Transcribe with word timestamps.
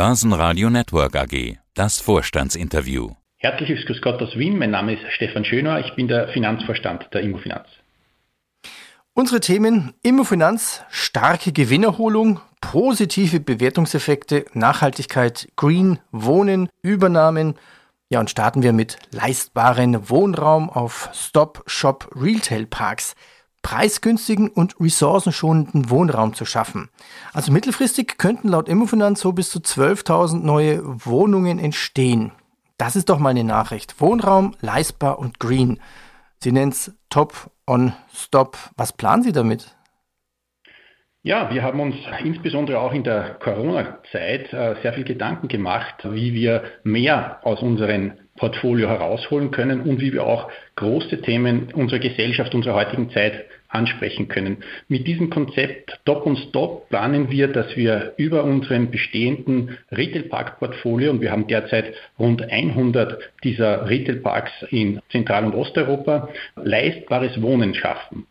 Börsenradio 0.00 0.70
Network 0.70 1.14
AG. 1.14 1.58
Das 1.74 2.00
Vorstandsinterview. 2.00 3.10
Herzliches 3.36 3.84
Grüß 3.84 4.00
Gott 4.00 4.22
aus 4.22 4.34
Wien. 4.34 4.56
Mein 4.56 4.70
Name 4.70 4.94
ist 4.94 5.02
Stefan 5.12 5.44
Schönauer. 5.44 5.80
Ich 5.80 5.94
bin 5.94 6.08
der 6.08 6.28
Finanzvorstand 6.28 7.12
der 7.12 7.20
Immofinanz. 7.20 7.66
Unsere 9.12 9.40
Themen 9.40 9.92
Immofinanz, 10.02 10.82
starke 10.88 11.52
Gewinnerholung, 11.52 12.40
positive 12.62 13.40
Bewertungseffekte, 13.40 14.46
Nachhaltigkeit, 14.54 15.48
Green, 15.56 15.98
Wohnen, 16.12 16.70
Übernahmen. 16.80 17.56
Ja, 18.08 18.20
und 18.20 18.30
starten 18.30 18.62
wir 18.62 18.72
mit 18.72 18.96
leistbaren 19.10 20.08
Wohnraum 20.08 20.70
auf 20.70 21.10
Stop-Shop-Retail-Parks 21.12 23.16
preisgünstigen 23.62 24.48
und 24.48 24.76
ressourcenschonenden 24.80 25.90
Wohnraum 25.90 26.34
zu 26.34 26.44
schaffen. 26.44 26.88
Also 27.32 27.52
mittelfristig 27.52 28.18
könnten 28.18 28.48
laut 28.48 28.68
Immofinanz 28.68 29.20
so 29.20 29.32
bis 29.32 29.50
zu 29.50 29.58
12.000 29.58 30.42
neue 30.42 30.80
Wohnungen 31.04 31.58
entstehen. 31.58 32.32
Das 32.78 32.96
ist 32.96 33.10
doch 33.10 33.18
mal 33.18 33.30
eine 33.30 33.44
Nachricht. 33.44 34.00
Wohnraum, 34.00 34.56
leistbar 34.60 35.18
und 35.18 35.38
green. 35.38 35.80
Sie 36.38 36.52
nennen 36.52 36.72
es 36.72 36.94
Top 37.10 37.50
on 37.66 37.92
Stop. 38.14 38.56
Was 38.76 38.94
planen 38.94 39.22
Sie 39.22 39.32
damit? 39.32 39.76
Ja, 41.22 41.52
wir 41.52 41.62
haben 41.62 41.80
uns 41.80 41.96
insbesondere 42.24 42.80
auch 42.80 42.94
in 42.94 43.04
der 43.04 43.34
Corona-Zeit 43.40 44.50
äh, 44.54 44.76
sehr 44.80 44.94
viel 44.94 45.04
Gedanken 45.04 45.48
gemacht, 45.48 45.96
wie 46.04 46.32
wir 46.32 46.62
mehr 46.82 47.40
aus 47.42 47.60
unserem 47.60 48.12
Portfolio 48.38 48.88
herausholen 48.88 49.50
können 49.50 49.82
und 49.82 50.00
wie 50.00 50.14
wir 50.14 50.24
auch 50.24 50.50
große 50.76 51.20
Themen 51.20 51.70
unserer 51.74 51.98
Gesellschaft, 51.98 52.54
unserer 52.54 52.74
heutigen 52.74 53.10
Zeit 53.10 53.44
ansprechen 53.70 54.28
können. 54.28 54.58
Mit 54.88 55.06
diesem 55.06 55.30
Konzept 55.30 56.00
Top 56.04 56.26
und 56.26 56.38
Stop 56.38 56.88
planen 56.88 57.30
wir, 57.30 57.48
dass 57.48 57.76
wir 57.76 58.14
über 58.16 58.44
unseren 58.44 58.90
bestehenden 58.90 59.78
Retail-Park-Portfolio, 59.90 61.10
und 61.10 61.20
wir 61.20 61.30
haben 61.30 61.46
derzeit 61.46 61.94
rund 62.18 62.42
100 62.42 63.18
dieser 63.44 63.88
Retail-Parks 63.88 64.66
in 64.70 65.00
Zentral- 65.10 65.44
und 65.44 65.54
Osteuropa, 65.54 66.28
leistbares 66.56 67.40
Wohnen 67.40 67.74
schaffen. 67.74 68.26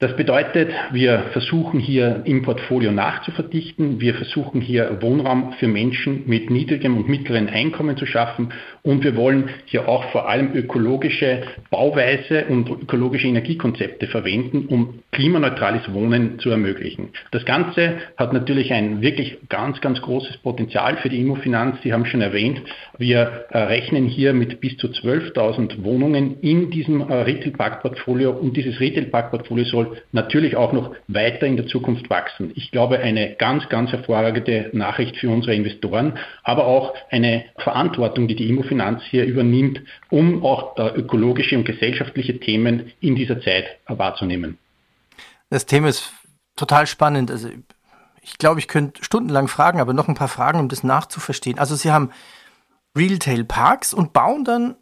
Das 0.00 0.16
bedeutet, 0.16 0.72
wir 0.90 1.26
versuchen 1.32 1.78
hier 1.78 2.22
im 2.24 2.42
Portfolio 2.42 2.90
nachzuverdichten, 2.90 4.00
wir 4.00 4.14
versuchen 4.14 4.60
hier 4.60 5.00
Wohnraum 5.00 5.52
für 5.60 5.68
Menschen 5.68 6.24
mit 6.26 6.50
niedrigem 6.50 6.96
und 6.96 7.08
mittleren 7.08 7.48
Einkommen 7.48 7.96
zu 7.96 8.04
schaffen 8.04 8.52
und 8.82 9.04
wir 9.04 9.14
wollen 9.14 9.50
hier 9.66 9.88
auch 9.88 10.10
vor 10.10 10.28
allem 10.28 10.52
ökologische 10.52 11.42
Bauweise 11.70 12.46
und 12.46 12.68
ökologische 12.68 13.28
Energiekonzepte 13.28 14.08
verwenden, 14.08 14.66
um 14.66 14.98
klimaneutrales 15.12 15.82
Wohnen 15.94 16.40
zu 16.40 16.50
ermöglichen. 16.50 17.10
Das 17.30 17.44
Ganze 17.44 17.98
hat 18.16 18.32
natürlich 18.32 18.72
ein 18.72 19.00
wirklich 19.00 19.38
ganz, 19.48 19.80
ganz 19.80 20.02
großes 20.02 20.38
Potenzial 20.38 20.96
für 20.96 21.08
die 21.08 21.20
Immofinanz. 21.20 21.76
Sie 21.84 21.92
haben 21.92 22.04
schon 22.04 22.20
erwähnt, 22.20 22.60
wir 22.98 23.44
äh, 23.50 23.58
rechnen 23.58 24.06
hier 24.06 24.32
mit 24.32 24.60
bis 24.60 24.76
zu 24.76 24.88
12.000 24.88 25.84
Wohnungen 25.84 26.40
in 26.40 26.72
diesem 26.72 27.00
äh, 27.00 27.14
Retail-Park-Portfolio 27.14 28.32
und 28.32 28.56
dieses 28.56 28.80
Retail-Park-Portfolio 28.80 29.64
soll 29.66 29.83
soll 29.84 30.02
natürlich 30.12 30.56
auch 30.56 30.72
noch 30.72 30.94
weiter 31.08 31.46
in 31.46 31.56
der 31.56 31.66
Zukunft 31.66 32.10
wachsen. 32.10 32.52
Ich 32.54 32.70
glaube, 32.70 32.98
eine 32.98 33.34
ganz, 33.34 33.68
ganz 33.68 33.90
hervorragende 33.90 34.70
Nachricht 34.72 35.16
für 35.16 35.30
unsere 35.30 35.54
Investoren, 35.54 36.18
aber 36.42 36.66
auch 36.66 36.94
eine 37.10 37.44
Verantwortung, 37.58 38.28
die 38.28 38.36
die 38.36 38.48
Immofinanz 38.48 39.02
hier 39.10 39.24
übernimmt, 39.24 39.80
um 40.10 40.44
auch 40.44 40.76
äh, 40.76 40.88
ökologische 40.96 41.56
und 41.56 41.64
gesellschaftliche 41.64 42.38
Themen 42.40 42.92
in 43.00 43.16
dieser 43.16 43.40
Zeit 43.40 43.66
wahrzunehmen. 43.86 44.58
Das 45.50 45.66
Thema 45.66 45.88
ist 45.88 46.12
total 46.56 46.86
spannend. 46.86 47.30
Also 47.30 47.48
ich 48.22 48.38
glaube, 48.38 48.58
ich 48.60 48.68
könnte 48.68 49.04
stundenlang 49.04 49.48
fragen, 49.48 49.80
aber 49.80 49.92
noch 49.92 50.08
ein 50.08 50.14
paar 50.14 50.28
Fragen, 50.28 50.58
um 50.58 50.68
das 50.68 50.82
nachzuverstehen. 50.82 51.58
Also 51.58 51.76
Sie 51.76 51.92
haben 51.92 52.10
Retail 52.96 53.44
Parks 53.44 53.92
und 53.92 54.12
bauen 54.12 54.44
dann 54.44 54.76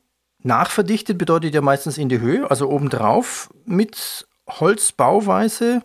nachverdichtet, 0.45 1.19
bedeutet 1.19 1.55
ja 1.55 1.61
meistens 1.61 1.99
in 1.99 2.09
die 2.09 2.21
Höhe, 2.21 2.51
also 2.51 2.69
obendrauf, 2.69 3.51
mit 3.65 4.27
Holzbauweise 4.49 5.83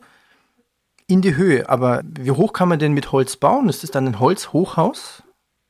in 1.07 1.21
die 1.21 1.35
Höhe. 1.35 1.69
Aber 1.69 2.01
wie 2.19 2.31
hoch 2.31 2.53
kann 2.53 2.69
man 2.69 2.79
denn 2.79 2.93
mit 2.93 3.11
Holz 3.11 3.37
bauen? 3.37 3.69
Ist 3.69 3.83
das 3.83 3.91
dann 3.91 4.05
ein 4.05 4.19
Holzhochhaus? 4.19 5.23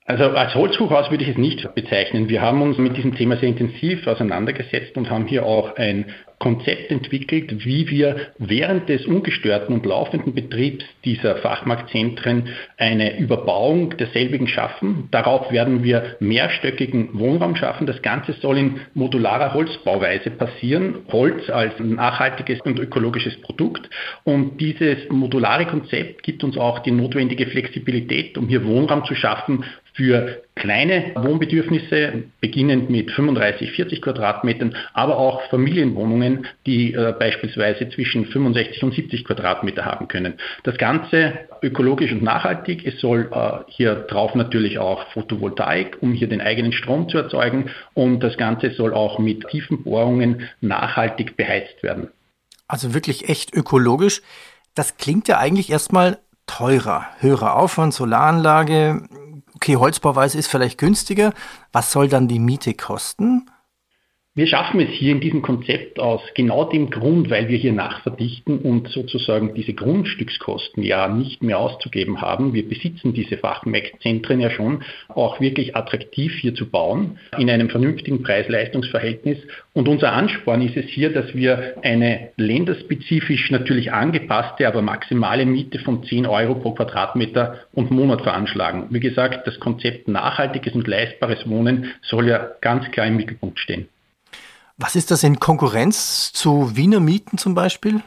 Also 0.05 0.23
als 0.23 0.55
Holzhochhaus 0.55 1.11
würde 1.11 1.25
ich 1.25 1.31
es 1.31 1.37
nicht 1.37 1.75
bezeichnen. 1.75 2.29
Wir 2.29 2.41
haben 2.41 2.61
uns 2.61 2.77
mit 2.77 2.95
diesem 2.95 3.13
Thema 3.13 3.35
sehr 3.37 3.49
intensiv 3.49 4.07
auseinandergesetzt 4.07 4.95
und 4.95 5.09
haben 5.09 5.27
hier 5.27 5.45
auch 5.45 5.75
ein 5.75 6.05
Konzept 6.39 6.91
entwickelt, 6.91 7.65
wie 7.65 7.89
wir 7.89 8.27
während 8.37 8.89
des 8.89 9.05
ungestörten 9.07 9.73
und 9.73 9.85
laufenden 9.87 10.35
Betriebs 10.35 10.85
dieser 11.03 11.37
Fachmarktzentren 11.37 12.49
eine 12.77 13.17
Überbauung 13.17 13.97
derselbigen 13.97 14.47
schaffen. 14.47 15.07
Darauf 15.09 15.51
werden 15.51 15.83
wir 15.83 16.15
mehrstöckigen 16.19 17.17
Wohnraum 17.17 17.55
schaffen. 17.55 17.87
Das 17.87 18.03
Ganze 18.03 18.33
soll 18.33 18.57
in 18.59 18.79
modularer 18.93 19.55
Holzbauweise 19.55 20.29
passieren. 20.29 20.99
Holz 21.11 21.49
als 21.49 21.73
nachhaltiges 21.79 22.61
und 22.61 22.77
ökologisches 22.79 23.41
Produkt. 23.41 23.89
Und 24.23 24.61
dieses 24.61 25.09
modulare 25.09 25.65
Konzept 25.65 26.21
gibt 26.21 26.43
uns 26.43 26.55
auch 26.55 26.79
die 26.79 26.91
notwendige 26.91 27.47
Flexibilität, 27.47 28.37
um 28.37 28.47
hier 28.47 28.63
Wohnraum 28.63 29.05
zu 29.05 29.15
schaffen 29.15 29.65
für 29.93 30.43
kleine 30.57 31.11
Wohnbedürfnisse, 31.15 32.23
beginnend 32.41 32.89
mit 32.89 33.11
35, 33.11 33.71
40 33.71 34.01
Quadratmetern, 34.01 34.75
aber 34.93 35.17
auch 35.17 35.41
Familienwohnungen, 35.49 36.47
die 36.65 36.93
äh, 36.93 37.13
beispielsweise 37.17 37.89
zwischen 37.89 38.25
65 38.25 38.83
und 38.83 38.93
70 38.93 39.25
Quadratmeter 39.25 39.85
haben 39.85 40.07
können. 40.07 40.35
Das 40.63 40.77
Ganze 40.77 41.33
ökologisch 41.61 42.11
und 42.11 42.23
nachhaltig. 42.23 42.85
Es 42.85 42.99
soll 42.99 43.29
äh, 43.31 43.71
hier 43.71 43.95
drauf 43.95 44.35
natürlich 44.35 44.79
auch 44.79 45.07
Photovoltaik, 45.13 45.97
um 46.01 46.13
hier 46.13 46.27
den 46.27 46.41
eigenen 46.41 46.71
Strom 46.71 47.09
zu 47.09 47.17
erzeugen. 47.17 47.69
Und 47.93 48.21
das 48.21 48.37
Ganze 48.37 48.71
soll 48.71 48.93
auch 48.93 49.19
mit 49.19 49.47
tiefen 49.49 49.83
Bohrungen 49.83 50.49
nachhaltig 50.61 51.37
beheizt 51.37 51.81
werden. 51.83 52.09
Also 52.67 52.93
wirklich 52.93 53.29
echt 53.29 53.53
ökologisch. 53.53 54.21
Das 54.75 54.97
klingt 54.97 55.27
ja 55.27 55.37
eigentlich 55.39 55.71
erstmal 55.71 56.19
teurer. 56.45 57.07
Höherer 57.19 57.55
Aufwand, 57.55 57.93
Solaranlage, 57.93 59.03
okay, 59.57 59.75
Holzbauweise 59.75 60.37
ist 60.37 60.47
vielleicht 60.47 60.77
günstiger. 60.77 61.33
Was 61.71 61.91
soll 61.91 62.07
dann 62.07 62.27
die 62.27 62.39
Miete 62.39 62.75
kosten? 62.75 63.49
Wir 64.37 64.45
schaffen 64.45 64.79
es 64.81 64.89
hier 64.89 65.13
in 65.13 65.19
diesem 65.19 65.41
Konzept 65.41 65.99
aus 65.99 66.21
genau 66.35 66.65
dem 66.65 66.91
Grund, 66.91 67.31
weil 67.31 67.47
wir 67.47 67.57
hier 67.57 67.73
nachverdichten 67.73 68.59
und 68.59 68.87
sozusagen 68.87 69.55
diese 69.55 69.73
Grundstückskosten 69.73 70.83
ja 70.83 71.07
nicht 71.07 71.41
mehr 71.41 71.57
auszugeben 71.57 72.21
haben. 72.21 72.53
Wir 72.53 72.69
besitzen 72.69 73.13
diese 73.13 73.37
Fachmärktzentren 73.37 74.39
ja 74.39 74.51
schon, 74.51 74.83
auch 75.07 75.39
wirklich 75.39 75.75
attraktiv 75.75 76.37
hier 76.39 76.53
zu 76.53 76.69
bauen, 76.69 77.17
in 77.39 77.49
einem 77.49 77.71
vernünftigen 77.71 78.21
Preis-Leistungs-Verhältnis. 78.21 79.39
Und 79.73 79.87
unser 79.87 80.13
Ansporn 80.13 80.61
ist 80.61 80.77
es 80.77 80.85
hier, 80.85 81.11
dass 81.11 81.33
wir 81.33 81.73
eine 81.81 82.29
länderspezifisch 82.37 83.49
natürlich 83.49 83.91
angepasste, 83.91 84.67
aber 84.67 84.83
maximale 84.83 85.47
Miete 85.47 85.79
von 85.79 86.03
10 86.03 86.27
Euro 86.27 86.53
pro 86.53 86.75
Quadratmeter 86.75 87.61
und 87.73 87.89
Monat 87.89 88.21
veranschlagen. 88.21 88.85
Wie 88.91 88.99
gesagt, 88.99 89.47
das 89.47 89.59
Konzept 89.59 90.07
nachhaltiges 90.07 90.75
und 90.75 90.87
leistbares 90.87 91.49
Wohnen 91.49 91.93
soll 92.03 92.27
ja 92.27 92.51
ganz 92.61 92.91
klar 92.91 93.07
im 93.07 93.17
Mittelpunkt 93.17 93.57
stehen. 93.57 93.87
Was 94.79 94.95
ist 94.95 95.09
das 95.09 95.23
in 95.23 95.39
Konkurrenz 95.39 96.31
zu 96.33 96.75
Wiener 96.75 96.99
Mieten 96.99 97.39
zum 97.39 97.55
Beispiel? 97.55 98.01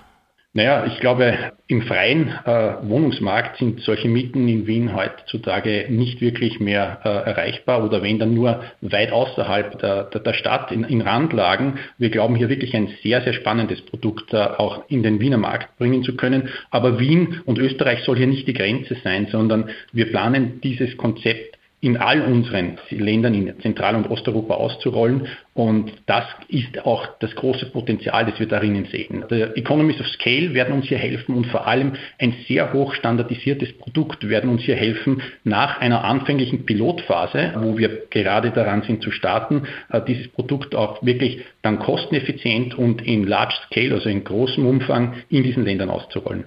Naja, 0.52 0.84
ich 0.86 0.98
glaube, 1.00 1.52
im 1.66 1.82
freien 1.82 2.28
äh, 2.44 2.74
Wohnungsmarkt 2.82 3.58
sind 3.58 3.80
solche 3.80 4.08
Mieten 4.08 4.48
in 4.48 4.66
Wien 4.68 4.94
heutzutage 4.94 5.86
nicht 5.88 6.20
wirklich 6.20 6.58
mehr 6.60 7.00
äh, 7.04 7.08
erreichbar 7.08 7.84
oder 7.84 8.02
wenn 8.02 8.18
dann 8.18 8.34
nur 8.34 8.62
weit 8.80 9.12
außerhalb 9.12 9.78
der, 9.80 10.04
der, 10.04 10.20
der 10.20 10.32
Stadt 10.32 10.72
in, 10.72 10.84
in, 10.84 11.02
Randlagen. 11.02 11.78
Wir 11.98 12.10
glauben 12.10 12.34
hier 12.34 12.48
wirklich 12.48 12.74
ein 12.74 12.88
sehr, 13.02 13.22
sehr 13.22 13.32
spannendes 13.32 13.80
Produkt 13.82 14.32
äh, 14.32 14.38
auch 14.38 14.84
in 14.88 15.02
den 15.02 15.20
Wiener 15.20 15.38
Markt 15.38 15.76
bringen 15.78 16.02
zu 16.04 16.16
können. 16.16 16.48
Aber 16.70 16.98
Wien 16.98 17.40
und 17.46 17.58
Österreich 17.58 18.04
soll 18.04 18.16
hier 18.16 18.26
nicht 18.26 18.48
die 18.48 18.54
Grenze 18.54 18.96
sein, 19.04 19.28
sondern 19.30 19.70
wir 19.92 20.10
planen 20.10 20.60
dieses 20.60 20.96
Konzept 20.96 21.59
in 21.82 21.96
all 21.96 22.20
unseren 22.20 22.78
Ländern 22.90 23.32
in 23.34 23.58
Zentral- 23.60 23.96
und 23.96 24.10
Osteuropa 24.10 24.54
auszurollen. 24.54 25.28
Und 25.54 25.92
das 26.06 26.24
ist 26.48 26.84
auch 26.84 27.06
das 27.20 27.34
große 27.34 27.66
Potenzial, 27.66 28.26
das 28.26 28.38
wir 28.38 28.46
darin 28.46 28.84
sehen. 28.86 29.24
Die 29.30 29.42
Economies 29.42 29.98
of 30.00 30.06
Scale 30.08 30.52
werden 30.52 30.74
uns 30.74 30.86
hier 30.86 30.98
helfen 30.98 31.34
und 31.34 31.46
vor 31.46 31.66
allem 31.66 31.94
ein 32.18 32.34
sehr 32.46 32.72
hoch 32.72 32.94
standardisiertes 32.94 33.72
Produkt 33.78 34.28
werden 34.28 34.50
uns 34.50 34.62
hier 34.62 34.76
helfen, 34.76 35.22
nach 35.44 35.80
einer 35.80 36.04
anfänglichen 36.04 36.66
Pilotphase, 36.66 37.54
wo 37.56 37.78
wir 37.78 38.02
gerade 38.10 38.50
daran 38.50 38.82
sind 38.82 39.02
zu 39.02 39.10
starten, 39.10 39.66
äh, 39.90 40.02
dieses 40.06 40.28
Produkt 40.28 40.74
auch 40.74 41.02
wirklich 41.02 41.42
dann 41.62 41.78
kosteneffizient 41.78 42.74
und 42.74 43.02
in 43.02 43.26
Large 43.26 43.54
Scale, 43.66 43.94
also 43.94 44.08
in 44.08 44.24
großem 44.24 44.66
Umfang 44.66 45.14
in 45.30 45.42
diesen 45.42 45.64
Ländern 45.64 45.88
auszurollen. 45.88 46.44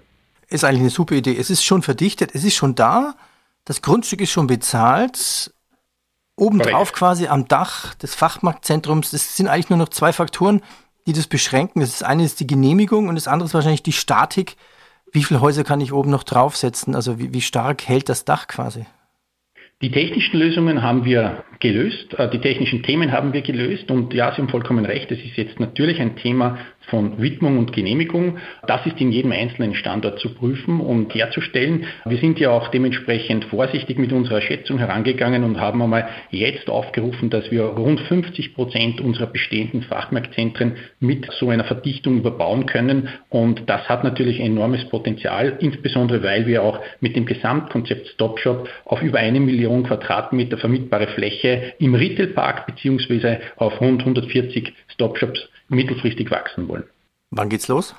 Ist 0.49 0.63
eigentlich 0.63 0.81
eine 0.81 0.89
super 0.91 1.15
Idee. 1.15 1.35
Es 1.39 1.49
ist 1.49 1.63
schon 1.63 1.81
verdichtet, 1.81 2.35
es 2.35 2.43
ist 2.43 2.55
schon 2.55 2.75
da 2.75 3.15
das 3.65 3.81
Grundstück 3.81 4.21
ist 4.21 4.31
schon 4.31 4.47
bezahlt. 4.47 5.53
Obendrauf 6.35 6.89
Correct. 6.89 6.95
quasi 6.95 7.27
am 7.27 7.47
Dach 7.47 7.93
des 7.95 8.15
Fachmarktzentrums. 8.15 9.11
Das 9.11 9.37
sind 9.37 9.47
eigentlich 9.47 9.69
nur 9.69 9.77
noch 9.77 9.89
zwei 9.89 10.11
Faktoren, 10.11 10.61
die 11.05 11.13
das 11.13 11.27
beschränken. 11.27 11.79
Das 11.79 12.01
eine 12.01 12.23
ist 12.23 12.39
die 12.39 12.47
Genehmigung 12.47 13.07
und 13.07 13.15
das 13.15 13.27
andere 13.27 13.47
ist 13.47 13.53
wahrscheinlich 13.53 13.83
die 13.83 13.91
Statik. 13.91 14.55
Wie 15.11 15.23
viele 15.23 15.41
Häuser 15.41 15.63
kann 15.63 15.79
ich 15.79 15.93
oben 15.93 16.09
noch 16.09 16.23
draufsetzen? 16.23 16.95
Also 16.95 17.19
wie, 17.19 17.33
wie 17.33 17.41
stark 17.41 17.87
hält 17.87 18.09
das 18.09 18.25
Dach 18.25 18.47
quasi? 18.47 18.85
Die 19.83 19.91
technischen 19.91 20.39
Lösungen 20.39 20.81
haben 20.81 21.03
wir 21.03 21.43
gelöst, 21.59 22.13
äh, 22.13 22.29
die 22.29 22.39
technischen 22.39 22.83
Themen 22.83 23.11
haben 23.11 23.33
wir 23.33 23.41
gelöst 23.41 23.91
und 23.91 24.13
ja, 24.13 24.31
Sie 24.31 24.41
haben 24.41 24.47
vollkommen 24.47 24.85
recht, 24.85 25.11
es 25.11 25.19
ist 25.19 25.35
jetzt 25.35 25.59
natürlich 25.59 25.99
ein 25.99 26.15
Thema 26.15 26.57
von 26.87 27.21
Widmung 27.21 27.57
und 27.57 27.73
Genehmigung. 27.73 28.37
Das 28.67 28.85
ist 28.85 28.99
in 28.99 29.11
jedem 29.11 29.31
einzelnen 29.31 29.75
Standort 29.75 30.19
zu 30.19 30.33
prüfen 30.33 30.79
und 30.79 31.13
herzustellen. 31.13 31.85
Wir 32.05 32.17
sind 32.17 32.39
ja 32.39 32.51
auch 32.51 32.69
dementsprechend 32.69 33.45
vorsichtig 33.45 33.97
mit 33.97 34.11
unserer 34.11 34.41
Schätzung 34.41 34.79
herangegangen 34.79 35.43
und 35.43 35.59
haben 35.59 35.81
einmal 35.81 36.07
jetzt 36.29 36.69
aufgerufen, 36.69 37.29
dass 37.29 37.51
wir 37.51 37.63
rund 37.63 37.99
50 38.01 38.53
Prozent 38.53 39.01
unserer 39.01 39.27
bestehenden 39.27 39.83
Fachmarktzentren 39.83 40.73
mit 40.99 41.27
so 41.31 41.49
einer 41.49 41.63
Verdichtung 41.63 42.17
überbauen 42.17 42.65
können. 42.65 43.09
Und 43.29 43.63
das 43.67 43.87
hat 43.89 44.03
natürlich 44.03 44.39
enormes 44.39 44.85
Potenzial, 44.85 45.57
insbesondere 45.59 46.23
weil 46.23 46.47
wir 46.47 46.63
auch 46.63 46.79
mit 46.99 47.15
dem 47.15 47.25
Gesamtkonzept 47.25 48.07
StopShop 48.07 48.69
auf 48.85 49.01
über 49.01 49.19
eine 49.19 49.39
Million 49.39 49.83
Quadratmeter 49.83 50.57
vermietbare 50.57 51.07
Fläche 51.07 51.73
im 51.79 51.95
Retailpark 51.95 52.65
beziehungsweise 52.65 53.39
auf 53.57 53.79
rund 53.81 54.01
140 54.01 54.73
StopShops 54.87 55.49
mittelfristig 55.69 56.29
wachsen 56.31 56.67
wollen. 56.67 56.82
Wann 57.35 57.49
geht's 57.49 57.67
los? 57.67 57.95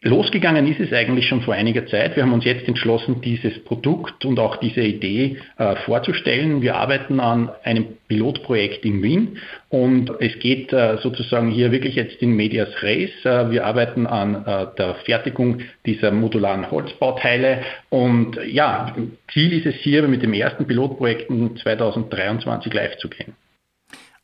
Losgegangen 0.00 0.66
ist 0.66 0.78
es 0.80 0.92
eigentlich 0.92 1.26
schon 1.26 1.42
vor 1.42 1.54
einiger 1.54 1.86
Zeit. 1.86 2.14
Wir 2.14 2.22
haben 2.22 2.32
uns 2.32 2.44
jetzt 2.44 2.66
entschlossen, 2.68 3.20
dieses 3.20 3.64
Produkt 3.64 4.24
und 4.24 4.38
auch 4.38 4.56
diese 4.56 4.80
Idee 4.80 5.38
äh, 5.58 5.74
vorzustellen. 5.76 6.62
Wir 6.62 6.76
arbeiten 6.76 7.18
an 7.18 7.50
einem 7.64 7.86
Pilotprojekt 8.06 8.84
in 8.84 9.02
Wien 9.02 9.38
und 9.70 10.10
es 10.20 10.38
geht 10.38 10.72
äh, 10.72 10.98
sozusagen 10.98 11.50
hier 11.50 11.72
wirklich 11.72 11.96
jetzt 11.96 12.22
in 12.22 12.30
Medias 12.36 12.82
Res. 12.82 13.10
Äh, 13.24 13.50
wir 13.50 13.66
arbeiten 13.66 14.06
an 14.06 14.44
äh, 14.46 14.66
der 14.76 14.94
Fertigung 15.04 15.62
dieser 15.84 16.12
modularen 16.12 16.70
Holzbauteile 16.70 17.62
und 17.90 18.38
ja, 18.46 18.94
Ziel 19.32 19.52
ist 19.52 19.66
es 19.66 19.74
hier 19.82 20.06
mit 20.06 20.22
dem 20.22 20.32
ersten 20.32 20.64
Pilotprojekt 20.66 21.28
2023 21.28 22.72
live 22.72 22.96
zu 22.98 23.08
gehen. 23.08 23.34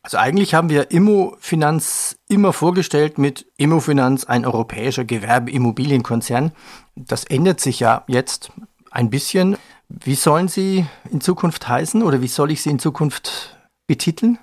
Also 0.05 0.17
eigentlich 0.17 0.53
haben 0.53 0.69
wir 0.69 0.91
Immofinanz 0.91 2.19
immer 2.27 2.53
vorgestellt 2.53 3.17
mit 3.17 3.47
Immofinanz, 3.57 4.23
ein 4.25 4.45
europäischer 4.45 5.03
Gewerbeimmobilienkonzern. 5.03 6.51
Das 6.95 7.23
ändert 7.23 7.59
sich 7.59 7.79
ja 7.79 8.03
jetzt 8.05 8.51
ein 8.91 9.09
bisschen. 9.09 9.57
Wie 9.89 10.13
sollen 10.13 10.47
Sie 10.47 10.85
in 11.09 11.21
Zukunft 11.21 11.67
heißen 11.67 12.03
oder 12.03 12.21
wie 12.21 12.27
soll 12.27 12.51
ich 12.51 12.61
Sie 12.61 12.69
in 12.69 12.77
Zukunft 12.77 13.57
betiteln? 13.87 14.37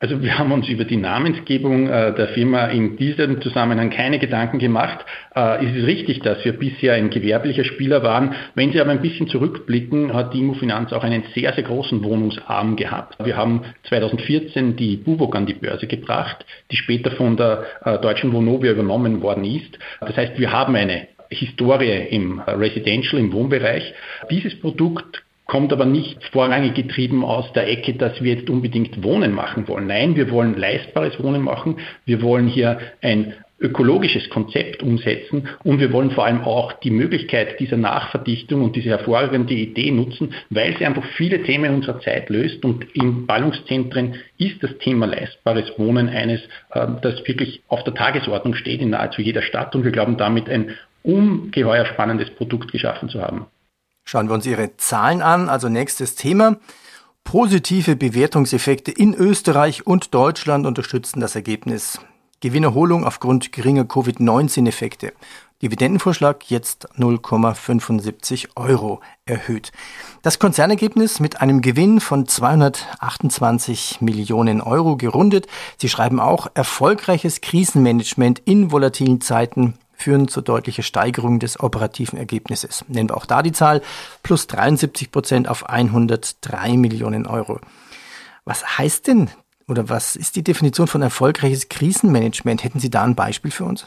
Also 0.00 0.22
wir 0.22 0.38
haben 0.38 0.52
uns 0.52 0.68
über 0.68 0.84
die 0.84 0.96
Namensgebung 0.96 1.88
äh, 1.88 2.14
der 2.14 2.28
Firma 2.28 2.66
in 2.66 2.96
diesem 2.96 3.42
Zusammenhang 3.42 3.90
keine 3.90 4.20
Gedanken 4.20 4.60
gemacht. 4.60 5.04
Äh, 5.34 5.66
es 5.66 5.74
ist 5.74 5.86
richtig, 5.86 6.20
dass 6.20 6.44
wir 6.44 6.52
bisher 6.52 6.94
ein 6.94 7.10
gewerblicher 7.10 7.64
Spieler 7.64 8.04
waren. 8.04 8.32
Wenn 8.54 8.70
Sie 8.70 8.80
aber 8.80 8.92
ein 8.92 9.02
bisschen 9.02 9.26
zurückblicken, 9.26 10.14
hat 10.14 10.34
die 10.34 10.38
Immofinanz 10.38 10.92
auch 10.92 11.02
einen 11.02 11.24
sehr, 11.34 11.52
sehr 11.52 11.64
großen 11.64 12.04
Wohnungsarm 12.04 12.76
gehabt. 12.76 13.16
Wir 13.24 13.36
haben 13.36 13.64
2014 13.88 14.76
die 14.76 14.98
Buwok 14.98 15.34
an 15.34 15.46
die 15.46 15.54
Börse 15.54 15.88
gebracht, 15.88 16.46
die 16.70 16.76
später 16.76 17.10
von 17.10 17.36
der 17.36 17.64
äh, 17.84 17.98
deutschen 17.98 18.32
Vonovia 18.32 18.70
übernommen 18.70 19.20
worden 19.20 19.44
ist. 19.44 19.80
Das 20.00 20.16
heißt, 20.16 20.38
wir 20.38 20.52
haben 20.52 20.76
eine 20.76 21.08
Historie 21.28 22.06
im 22.10 22.38
Residential, 22.38 23.20
im 23.20 23.32
Wohnbereich. 23.32 23.92
Dieses 24.30 24.58
Produkt 24.60 25.24
kommt 25.48 25.72
aber 25.72 25.86
nicht 25.86 26.22
vorrangig 26.30 26.74
getrieben 26.74 27.24
aus 27.24 27.52
der 27.54 27.68
Ecke, 27.68 27.94
dass 27.94 28.22
wir 28.22 28.34
jetzt 28.34 28.50
unbedingt 28.50 29.02
Wohnen 29.02 29.32
machen 29.32 29.66
wollen. 29.66 29.86
Nein, 29.86 30.14
wir 30.14 30.30
wollen 30.30 30.56
leistbares 30.56 31.20
Wohnen 31.20 31.42
machen. 31.42 31.78
Wir 32.04 32.22
wollen 32.22 32.46
hier 32.46 32.78
ein 33.00 33.32
ökologisches 33.58 34.28
Konzept 34.28 34.82
umsetzen 34.82 35.48
und 35.64 35.80
wir 35.80 35.90
wollen 35.92 36.12
vor 36.12 36.26
allem 36.26 36.42
auch 36.42 36.74
die 36.74 36.90
Möglichkeit 36.90 37.58
dieser 37.58 37.78
Nachverdichtung 37.78 38.62
und 38.62 38.76
diese 38.76 38.90
hervorragende 38.90 39.54
Idee 39.54 39.90
nutzen, 39.90 40.34
weil 40.50 40.76
sie 40.76 40.86
einfach 40.86 41.04
viele 41.16 41.42
Themen 41.42 41.74
unserer 41.74 41.98
Zeit 42.00 42.28
löst 42.28 42.64
und 42.64 42.84
in 42.94 43.26
Ballungszentren 43.26 44.16
ist 44.36 44.62
das 44.62 44.76
Thema 44.78 45.06
leistbares 45.06 45.76
Wohnen 45.76 46.08
eines, 46.08 46.42
äh, 46.70 46.86
das 47.02 47.26
wirklich 47.26 47.62
auf 47.68 47.82
der 47.82 47.94
Tagesordnung 47.94 48.54
steht 48.54 48.80
in 48.80 48.90
nahezu 48.90 49.22
jeder 49.22 49.42
Stadt 49.42 49.74
und 49.74 49.82
wir 49.82 49.92
glauben 49.92 50.18
damit 50.18 50.48
ein 50.48 50.76
ungeheuer 51.02 51.86
spannendes 51.86 52.30
Produkt 52.30 52.70
geschaffen 52.70 53.08
zu 53.08 53.20
haben. 53.20 53.46
Schauen 54.10 54.28
wir 54.28 54.34
uns 54.34 54.46
Ihre 54.46 54.74
Zahlen 54.78 55.20
an. 55.20 55.50
Also 55.50 55.68
nächstes 55.68 56.14
Thema. 56.14 56.56
Positive 57.24 57.94
Bewertungseffekte 57.94 58.90
in 58.90 59.12
Österreich 59.12 59.86
und 59.86 60.14
Deutschland 60.14 60.64
unterstützen 60.64 61.20
das 61.20 61.34
Ergebnis. 61.34 62.00
Gewinnerholung 62.40 63.04
aufgrund 63.04 63.52
geringer 63.52 63.84
Covid-19-Effekte. 63.84 65.12
Dividendenvorschlag 65.60 66.48
jetzt 66.48 66.88
0,75 66.96 68.48
Euro 68.56 69.02
erhöht. 69.26 69.72
Das 70.22 70.38
Konzernergebnis 70.38 71.20
mit 71.20 71.42
einem 71.42 71.60
Gewinn 71.60 72.00
von 72.00 72.26
228 72.26 74.00
Millionen 74.00 74.62
Euro 74.62 74.96
gerundet. 74.96 75.48
Sie 75.76 75.90
schreiben 75.90 76.18
auch 76.18 76.46
erfolgreiches 76.54 77.42
Krisenmanagement 77.42 78.40
in 78.46 78.72
volatilen 78.72 79.20
Zeiten 79.20 79.74
führen 80.08 80.26
zur 80.26 80.42
deutlichen 80.42 80.84
Steigerung 80.84 81.38
des 81.38 81.60
operativen 81.60 82.18
Ergebnisses. 82.18 82.82
Nennen 82.88 83.10
wir 83.10 83.16
auch 83.18 83.26
da 83.26 83.42
die 83.42 83.52
Zahl, 83.52 83.82
plus 84.22 84.46
73 84.46 85.12
Prozent 85.12 85.48
auf 85.48 85.68
103 85.68 86.78
Millionen 86.78 87.26
Euro. 87.26 87.60
Was 88.46 88.78
heißt 88.78 89.06
denn 89.06 89.28
oder 89.66 89.90
was 89.90 90.16
ist 90.16 90.36
die 90.36 90.42
Definition 90.42 90.86
von 90.86 91.02
erfolgreiches 91.02 91.68
Krisenmanagement? 91.68 92.64
Hätten 92.64 92.80
Sie 92.80 92.88
da 92.88 93.04
ein 93.04 93.16
Beispiel 93.16 93.50
für 93.50 93.66
uns? 93.66 93.84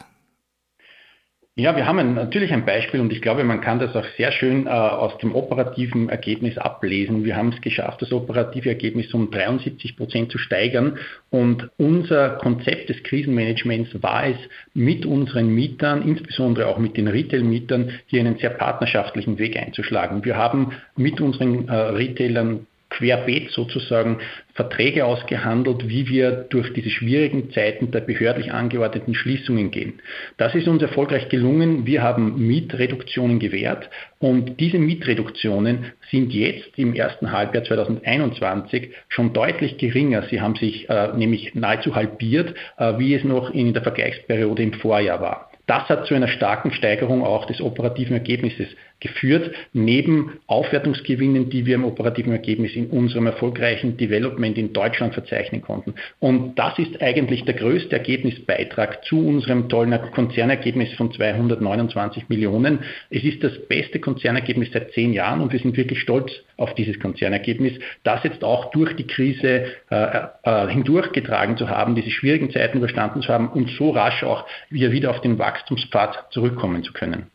Ja, 1.54 1.76
wir 1.76 1.86
haben 1.86 2.14
natürlich 2.14 2.50
ein 2.50 2.64
Beispiel 2.64 2.98
und 2.98 3.12
ich 3.12 3.20
glaube, 3.20 3.44
man 3.44 3.60
kann 3.60 3.78
das 3.78 3.94
auch 3.94 4.06
sehr 4.16 4.32
schön 4.32 4.66
äh, 4.66 4.70
aus 4.70 5.18
dem 5.18 5.34
operativen 5.34 6.08
Ergebnis 6.08 6.56
ablesen. 6.56 7.26
Wir 7.26 7.36
haben 7.36 7.50
es 7.50 7.60
geschafft, 7.60 8.00
das 8.00 8.10
operative 8.10 8.70
Ergebnis 8.70 9.12
um 9.12 9.30
73 9.30 9.98
Prozent 9.98 10.32
zu 10.32 10.38
steigern 10.38 10.96
und 11.28 11.68
unser 11.76 12.36
Konzept 12.36 12.88
des 12.88 13.02
Krisenmanagements 13.02 14.02
war 14.02 14.28
es, 14.28 14.38
mit 14.72 15.04
unseren 15.04 15.48
Mietern, 15.48 16.00
insbesondere 16.00 16.68
auch 16.68 16.78
mit 16.78 16.96
den 16.96 17.06
Retail-Mietern, 17.06 18.00
hier 18.06 18.20
einen 18.20 18.38
sehr 18.38 18.48
partnerschaftlichen 18.48 19.38
Weg 19.38 19.54
einzuschlagen. 19.58 20.24
Wir 20.24 20.38
haben 20.38 20.72
mit 20.96 21.20
unseren 21.20 21.68
äh, 21.68 21.74
Retailern 21.74 22.66
querbeet 23.02 23.50
sozusagen 23.50 24.18
Verträge 24.54 25.04
ausgehandelt, 25.04 25.88
wie 25.88 26.08
wir 26.08 26.30
durch 26.30 26.72
diese 26.72 26.90
schwierigen 26.90 27.50
Zeiten 27.50 27.90
der 27.90 28.00
behördlich 28.00 28.52
angeordneten 28.52 29.14
Schließungen 29.14 29.70
gehen. 29.70 30.00
Das 30.36 30.54
ist 30.54 30.68
uns 30.68 30.82
erfolgreich 30.82 31.28
gelungen. 31.28 31.84
Wir 31.86 32.02
haben 32.02 32.46
Mietreduktionen 32.46 33.38
gewährt 33.40 33.90
und 34.18 34.60
diese 34.60 34.78
Mietreduktionen 34.78 35.92
sind 36.10 36.32
jetzt 36.32 36.78
im 36.78 36.94
ersten 36.94 37.32
Halbjahr 37.32 37.64
2021 37.64 38.90
schon 39.08 39.32
deutlich 39.32 39.78
geringer. 39.78 40.22
Sie 40.30 40.40
haben 40.40 40.54
sich 40.56 40.88
äh, 40.88 41.08
nämlich 41.16 41.54
nahezu 41.54 41.94
halbiert, 41.96 42.54
äh, 42.76 42.98
wie 42.98 43.14
es 43.14 43.24
noch 43.24 43.50
in 43.50 43.72
der 43.72 43.82
Vergleichsperiode 43.82 44.62
im 44.62 44.74
Vorjahr 44.74 45.20
war. 45.20 45.50
Das 45.66 45.88
hat 45.88 46.06
zu 46.06 46.14
einer 46.14 46.28
starken 46.28 46.72
Steigerung 46.72 47.24
auch 47.24 47.46
des 47.46 47.60
operativen 47.60 48.14
Ergebnisses 48.14 48.68
geführt, 49.02 49.54
neben 49.72 50.38
Aufwertungsgewinnen, 50.46 51.50
die 51.50 51.66
wir 51.66 51.74
im 51.74 51.84
operativen 51.84 52.32
Ergebnis 52.32 52.74
in 52.74 52.86
unserem 52.86 53.26
erfolgreichen 53.26 53.96
Development 53.96 54.56
in 54.56 54.72
Deutschland 54.72 55.12
verzeichnen 55.12 55.60
konnten. 55.60 55.94
Und 56.20 56.58
das 56.58 56.78
ist 56.78 57.02
eigentlich 57.02 57.44
der 57.44 57.54
größte 57.54 57.96
Ergebnisbeitrag 57.96 59.04
zu 59.04 59.18
unserem 59.18 59.68
tollen 59.68 59.98
Konzernergebnis 60.12 60.94
von 60.94 61.12
229 61.12 62.28
Millionen. 62.28 62.80
Es 63.10 63.24
ist 63.24 63.42
das 63.42 63.52
beste 63.68 63.98
Konzernergebnis 63.98 64.70
seit 64.72 64.92
zehn 64.92 65.12
Jahren 65.12 65.40
und 65.40 65.52
wir 65.52 65.58
sind 65.58 65.76
wirklich 65.76 66.00
stolz 66.00 66.30
auf 66.56 66.74
dieses 66.74 66.98
Konzernergebnis, 67.00 67.72
das 68.04 68.22
jetzt 68.22 68.44
auch 68.44 68.70
durch 68.70 68.94
die 68.94 69.06
Krise 69.06 69.64
äh, 69.90 70.18
äh, 70.44 70.68
hindurchgetragen 70.68 71.56
zu 71.56 71.68
haben, 71.68 71.96
diese 71.96 72.10
schwierigen 72.10 72.50
Zeiten 72.50 72.78
überstanden 72.78 73.22
zu 73.22 73.28
haben 73.28 73.48
und 73.48 73.68
so 73.70 73.90
rasch 73.90 74.22
auch 74.22 74.46
wieder 74.70 75.10
auf 75.10 75.20
den 75.20 75.38
Wachstumspfad 75.38 76.26
zurückkommen 76.30 76.84
zu 76.84 76.92
können. 76.92 77.26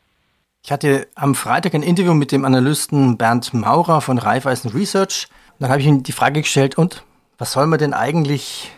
Ich 0.67 0.71
hatte 0.73 1.07
am 1.15 1.33
Freitag 1.33 1.75
ein 1.75 1.81
Interview 1.81 2.13
mit 2.13 2.33
dem 2.33 2.43
Analysten 2.43 3.17
Bernd 3.17 3.53
Maurer 3.53 4.01
von 4.01 4.17
Raiffeisen 4.17 4.69
Research. 4.71 5.29
Dann 5.59 5.69
habe 5.69 5.79
ich 5.79 5.87
ihm 5.87 6.03
die 6.03 6.11
Frage 6.11 6.41
gestellt, 6.41 6.77
und 6.77 7.05
was 7.37 7.53
soll 7.53 7.67
man 7.67 7.79
denn 7.79 7.93
eigentlich, 7.93 8.69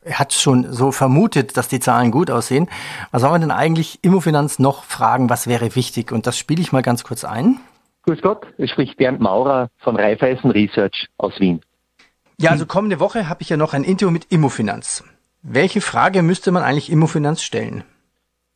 er 0.00 0.20
hat 0.20 0.32
schon 0.32 0.72
so 0.72 0.90
vermutet, 0.90 1.58
dass 1.58 1.68
die 1.68 1.80
Zahlen 1.80 2.12
gut 2.12 2.30
aussehen, 2.30 2.70
was 3.10 3.20
soll 3.20 3.30
man 3.30 3.42
denn 3.42 3.50
eigentlich 3.50 3.98
Immofinanz 4.00 4.58
noch 4.58 4.84
fragen, 4.84 5.28
was 5.28 5.46
wäre 5.46 5.76
wichtig? 5.76 6.12
Und 6.12 6.26
das 6.26 6.38
spiele 6.38 6.62
ich 6.62 6.72
mal 6.72 6.80
ganz 6.80 7.04
kurz 7.04 7.24
ein. 7.24 7.60
Grüß 8.06 8.22
Gott, 8.22 8.46
es 8.56 8.70
spricht 8.70 8.96
Bernd 8.96 9.20
Maurer 9.20 9.68
von 9.80 9.96
Raiffeisen 9.96 10.50
Research 10.50 11.08
aus 11.18 11.38
Wien. 11.40 11.60
Ja, 12.40 12.52
also 12.52 12.64
kommende 12.64 13.00
Woche 13.00 13.28
habe 13.28 13.42
ich 13.42 13.50
ja 13.50 13.58
noch 13.58 13.74
ein 13.74 13.84
Interview 13.84 14.10
mit 14.10 14.28
Immofinanz. 14.30 15.04
Welche 15.42 15.82
Frage 15.82 16.22
müsste 16.22 16.52
man 16.52 16.62
eigentlich 16.62 16.90
Immofinanz 16.90 17.42
stellen? 17.42 17.84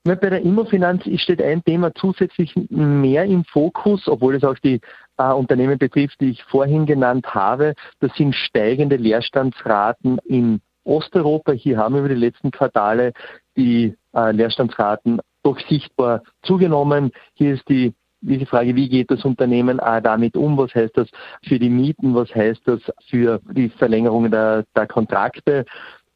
Bei 0.04 0.16
der 0.16 0.42
Immofinanz 0.42 1.04
steht 1.20 1.40
ein 1.40 1.62
Thema 1.62 1.94
zusätzlich 1.94 2.52
mehr 2.70 3.24
im 3.24 3.44
Fokus, 3.44 4.08
obwohl 4.08 4.34
es 4.34 4.42
auch 4.42 4.58
die 4.58 4.80
äh, 5.16 5.32
Unternehmen 5.32 5.78
betrifft, 5.78 6.20
die 6.20 6.30
ich 6.30 6.42
vorhin 6.44 6.86
genannt 6.86 7.26
habe. 7.34 7.74
Das 8.00 8.12
sind 8.16 8.34
steigende 8.34 8.96
Leerstandsraten 8.96 10.18
in 10.24 10.60
Osteuropa. 10.82 11.52
Hier 11.52 11.78
haben 11.78 11.94
wir 11.94 12.00
über 12.00 12.08
die 12.08 12.20
letzten 12.20 12.50
Quartale 12.50 13.12
die 13.56 13.94
äh, 14.12 14.32
Leerstandsraten 14.32 15.20
doch 15.44 15.60
sichtbar 15.68 16.22
zugenommen. 16.42 17.12
Hier 17.34 17.54
ist 17.54 17.68
die 17.68 17.94
diese 18.24 18.46
Frage, 18.46 18.76
wie 18.76 18.88
geht 18.88 19.10
das 19.10 19.24
Unternehmen 19.24 19.78
damit 19.78 20.36
um? 20.36 20.56
Was 20.56 20.72
heißt 20.74 20.96
das 20.96 21.08
für 21.44 21.58
die 21.58 21.68
Mieten? 21.68 22.14
Was 22.14 22.32
heißt 22.32 22.62
das 22.66 22.80
für 23.08 23.40
die 23.50 23.68
Verlängerung 23.68 24.30
der, 24.30 24.64
der 24.76 24.86
Kontrakte? 24.86 25.64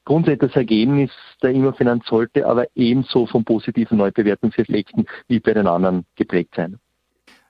Grundsätzlich 0.07 0.53
das 0.53 0.57
Ergebnis 0.57 1.11
der 1.43 1.51
Immofinanz 1.51 2.07
sollte 2.07 2.47
aber 2.47 2.67
ebenso 2.77 3.27
von 3.27 3.45
positiven 3.45 3.99
Neubewertungseffekten 3.99 5.05
wie 5.27 5.41
bei 5.41 5.53
den 5.53 5.67
anderen 5.67 6.07
geprägt 6.15 6.55
sein. 6.55 6.79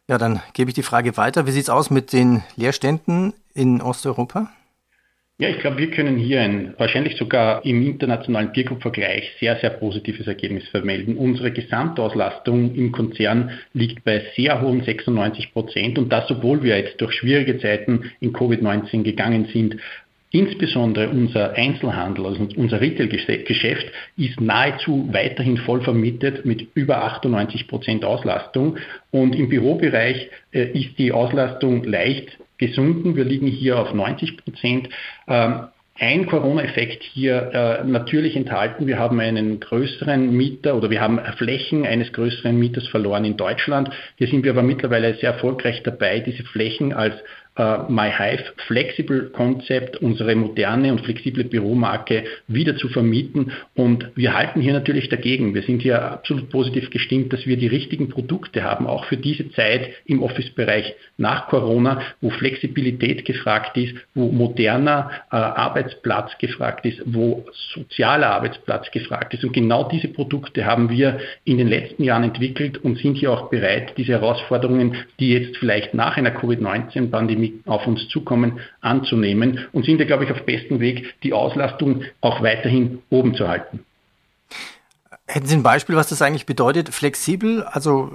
Ja, 0.08 0.16
dann 0.16 0.40
gebe 0.54 0.70
ich 0.70 0.74
die 0.74 0.82
Frage 0.82 1.16
weiter. 1.18 1.46
Wie 1.46 1.50
sieht 1.50 1.64
es 1.64 1.70
aus 1.70 1.90
mit 1.90 2.14
den 2.14 2.42
Leerständen 2.56 3.34
in 3.54 3.82
Osteuropa? 3.82 4.50
Ja, 5.38 5.50
ich 5.50 5.58
glaube, 5.58 5.76
wir 5.76 5.90
können 5.90 6.16
hier 6.16 6.40
ein 6.40 6.72
wahrscheinlich 6.78 7.18
sogar 7.18 7.62
im 7.66 7.86
internationalen 7.86 8.52
Biergroup-Vergleich 8.52 9.32
sehr, 9.38 9.56
sehr 9.56 9.68
positives 9.68 10.26
Ergebnis 10.26 10.66
vermelden. 10.68 11.18
Unsere 11.18 11.52
Gesamtauslastung 11.52 12.74
im 12.74 12.90
Konzern 12.90 13.50
liegt 13.74 14.02
bei 14.02 14.24
sehr 14.34 14.62
hohen 14.62 14.82
96 14.82 15.52
Prozent 15.52 15.98
und 15.98 16.10
das, 16.10 16.30
obwohl 16.30 16.62
wir 16.62 16.78
jetzt 16.78 16.98
durch 17.02 17.12
schwierige 17.12 17.58
Zeiten 17.58 18.10
in 18.20 18.32
Covid-19 18.32 19.02
gegangen 19.02 19.46
sind. 19.52 19.76
Insbesondere 20.30 21.08
unser 21.08 21.54
Einzelhandel, 21.54 22.26
also 22.26 22.48
unser 22.56 22.80
Retail-Geschäft, 22.80 23.86
ist 24.16 24.40
nahezu 24.40 25.08
weiterhin 25.12 25.56
voll 25.58 25.82
vermietet 25.82 26.44
mit 26.44 26.66
über 26.74 27.04
98 27.04 27.68
Prozent 27.68 28.04
Auslastung. 28.04 28.76
Und 29.10 29.36
im 29.36 29.48
Bürobereich 29.48 30.28
äh, 30.52 30.64
ist 30.78 30.98
die 30.98 31.12
Auslastung 31.12 31.84
leicht 31.84 32.38
gesunken. 32.58 33.16
Wir 33.16 33.24
liegen 33.24 33.46
hier 33.46 33.78
auf 33.78 33.94
90 33.94 34.36
Prozent. 34.38 34.88
Ähm, 35.28 35.68
ein 35.98 36.26
Corona-Effekt 36.26 37.02
hier 37.04 37.50
äh, 37.54 37.84
natürlich 37.84 38.36
enthalten. 38.36 38.86
Wir 38.86 38.98
haben 38.98 39.18
einen 39.18 39.60
größeren 39.60 40.30
Mieter 40.30 40.76
oder 40.76 40.90
wir 40.90 41.00
haben 41.00 41.18
Flächen 41.38 41.86
eines 41.86 42.12
größeren 42.12 42.58
Mieters 42.58 42.86
verloren 42.88 43.24
in 43.24 43.38
Deutschland. 43.38 43.88
Hier 44.16 44.26
sind 44.26 44.44
wir 44.44 44.50
aber 44.50 44.62
mittlerweile 44.62 45.14
sehr 45.14 45.32
erfolgreich 45.32 45.82
dabei, 45.84 46.20
diese 46.20 46.44
Flächen 46.44 46.92
als 46.92 47.14
MyHive 47.56 48.52
Flexible 48.66 49.30
Konzept, 49.30 49.96
unsere 49.96 50.34
moderne 50.34 50.92
und 50.92 51.00
flexible 51.00 51.44
Büromarke 51.44 52.24
wieder 52.48 52.76
zu 52.76 52.88
vermieten. 52.88 53.52
Und 53.74 54.10
wir 54.14 54.34
halten 54.34 54.60
hier 54.60 54.74
natürlich 54.74 55.08
dagegen. 55.08 55.54
Wir 55.54 55.62
sind 55.62 55.80
hier 55.82 56.02
absolut 56.02 56.50
positiv 56.50 56.90
gestimmt, 56.90 57.32
dass 57.32 57.46
wir 57.46 57.56
die 57.56 57.66
richtigen 57.66 58.08
Produkte 58.08 58.62
haben, 58.62 58.86
auch 58.86 59.06
für 59.06 59.16
diese 59.16 59.50
Zeit 59.52 59.90
im 60.04 60.22
Office-Bereich 60.22 60.94
nach 61.16 61.48
Corona, 61.48 62.02
wo 62.20 62.30
Flexibilität 62.30 63.24
gefragt 63.24 63.76
ist, 63.76 63.94
wo 64.14 64.30
moderner 64.30 65.10
äh, 65.32 65.36
Arbeitsplatz 65.36 66.36
gefragt 66.38 66.84
ist, 66.84 67.00
wo 67.06 67.46
sozialer 67.74 68.32
Arbeitsplatz 68.32 68.90
gefragt 68.90 69.32
ist. 69.32 69.44
Und 69.44 69.52
genau 69.52 69.88
diese 69.88 70.08
Produkte 70.08 70.66
haben 70.66 70.90
wir 70.90 71.20
in 71.44 71.56
den 71.56 71.68
letzten 71.68 72.04
Jahren 72.04 72.24
entwickelt 72.24 72.78
und 72.78 72.98
sind 72.98 73.14
hier 73.14 73.32
auch 73.32 73.48
bereit, 73.48 73.94
diese 73.96 74.12
Herausforderungen, 74.12 74.96
die 75.20 75.30
jetzt 75.30 75.56
vielleicht 75.56 75.94
nach 75.94 76.16
einer 76.16 76.32
Covid-19-Pandemie 76.32 77.45
die 77.46 77.62
auf 77.66 77.86
uns 77.86 78.08
zukommen, 78.08 78.60
anzunehmen 78.80 79.66
und 79.72 79.84
sind 79.84 79.98
ja, 79.98 80.06
glaube 80.06 80.24
ich, 80.24 80.32
auf 80.32 80.44
bestem 80.44 80.80
Weg, 80.80 81.14
die 81.22 81.32
Auslastung 81.32 82.02
auch 82.20 82.42
weiterhin 82.42 83.02
oben 83.10 83.34
zu 83.34 83.48
halten. 83.48 83.84
Hätten 85.26 85.46
Sie 85.46 85.56
ein 85.56 85.62
Beispiel, 85.62 85.96
was 85.96 86.08
das 86.08 86.22
eigentlich 86.22 86.46
bedeutet? 86.46 86.90
Flexibel? 86.90 87.64
Also 87.64 88.10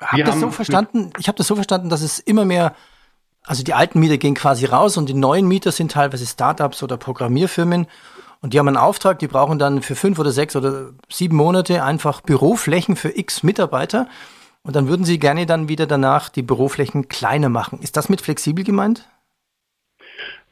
habe 0.00 0.24
das 0.24 0.40
so 0.40 0.50
verstanden? 0.50 1.10
Ich 1.18 1.28
habe 1.28 1.36
das 1.36 1.46
so 1.46 1.54
verstanden, 1.54 1.88
dass 1.88 2.02
es 2.02 2.18
immer 2.18 2.44
mehr, 2.44 2.74
also 3.44 3.62
die 3.62 3.74
alten 3.74 4.00
Mieter 4.00 4.18
gehen 4.18 4.34
quasi 4.34 4.66
raus 4.66 4.96
und 4.96 5.08
die 5.08 5.14
neuen 5.14 5.46
Mieter 5.46 5.72
sind 5.72 5.92
teilweise 5.92 6.26
Startups 6.26 6.82
oder 6.82 6.96
Programmierfirmen 6.96 7.86
und 8.42 8.54
die 8.54 8.58
haben 8.58 8.68
einen 8.68 8.78
Auftrag, 8.78 9.18
die 9.18 9.28
brauchen 9.28 9.58
dann 9.58 9.82
für 9.82 9.94
fünf 9.94 10.18
oder 10.18 10.32
sechs 10.32 10.56
oder 10.56 10.90
sieben 11.10 11.36
Monate 11.36 11.84
einfach 11.84 12.22
Büroflächen 12.22 12.96
für 12.96 13.16
x 13.16 13.42
Mitarbeiter. 13.42 14.08
Und 14.62 14.76
dann 14.76 14.88
würden 14.88 15.04
Sie 15.04 15.18
gerne 15.18 15.46
dann 15.46 15.68
wieder 15.68 15.86
danach 15.86 16.28
die 16.28 16.42
Büroflächen 16.42 17.08
kleiner 17.08 17.48
machen. 17.48 17.80
Ist 17.82 17.96
das 17.96 18.08
mit 18.08 18.20
flexibel 18.20 18.64
gemeint? 18.64 19.08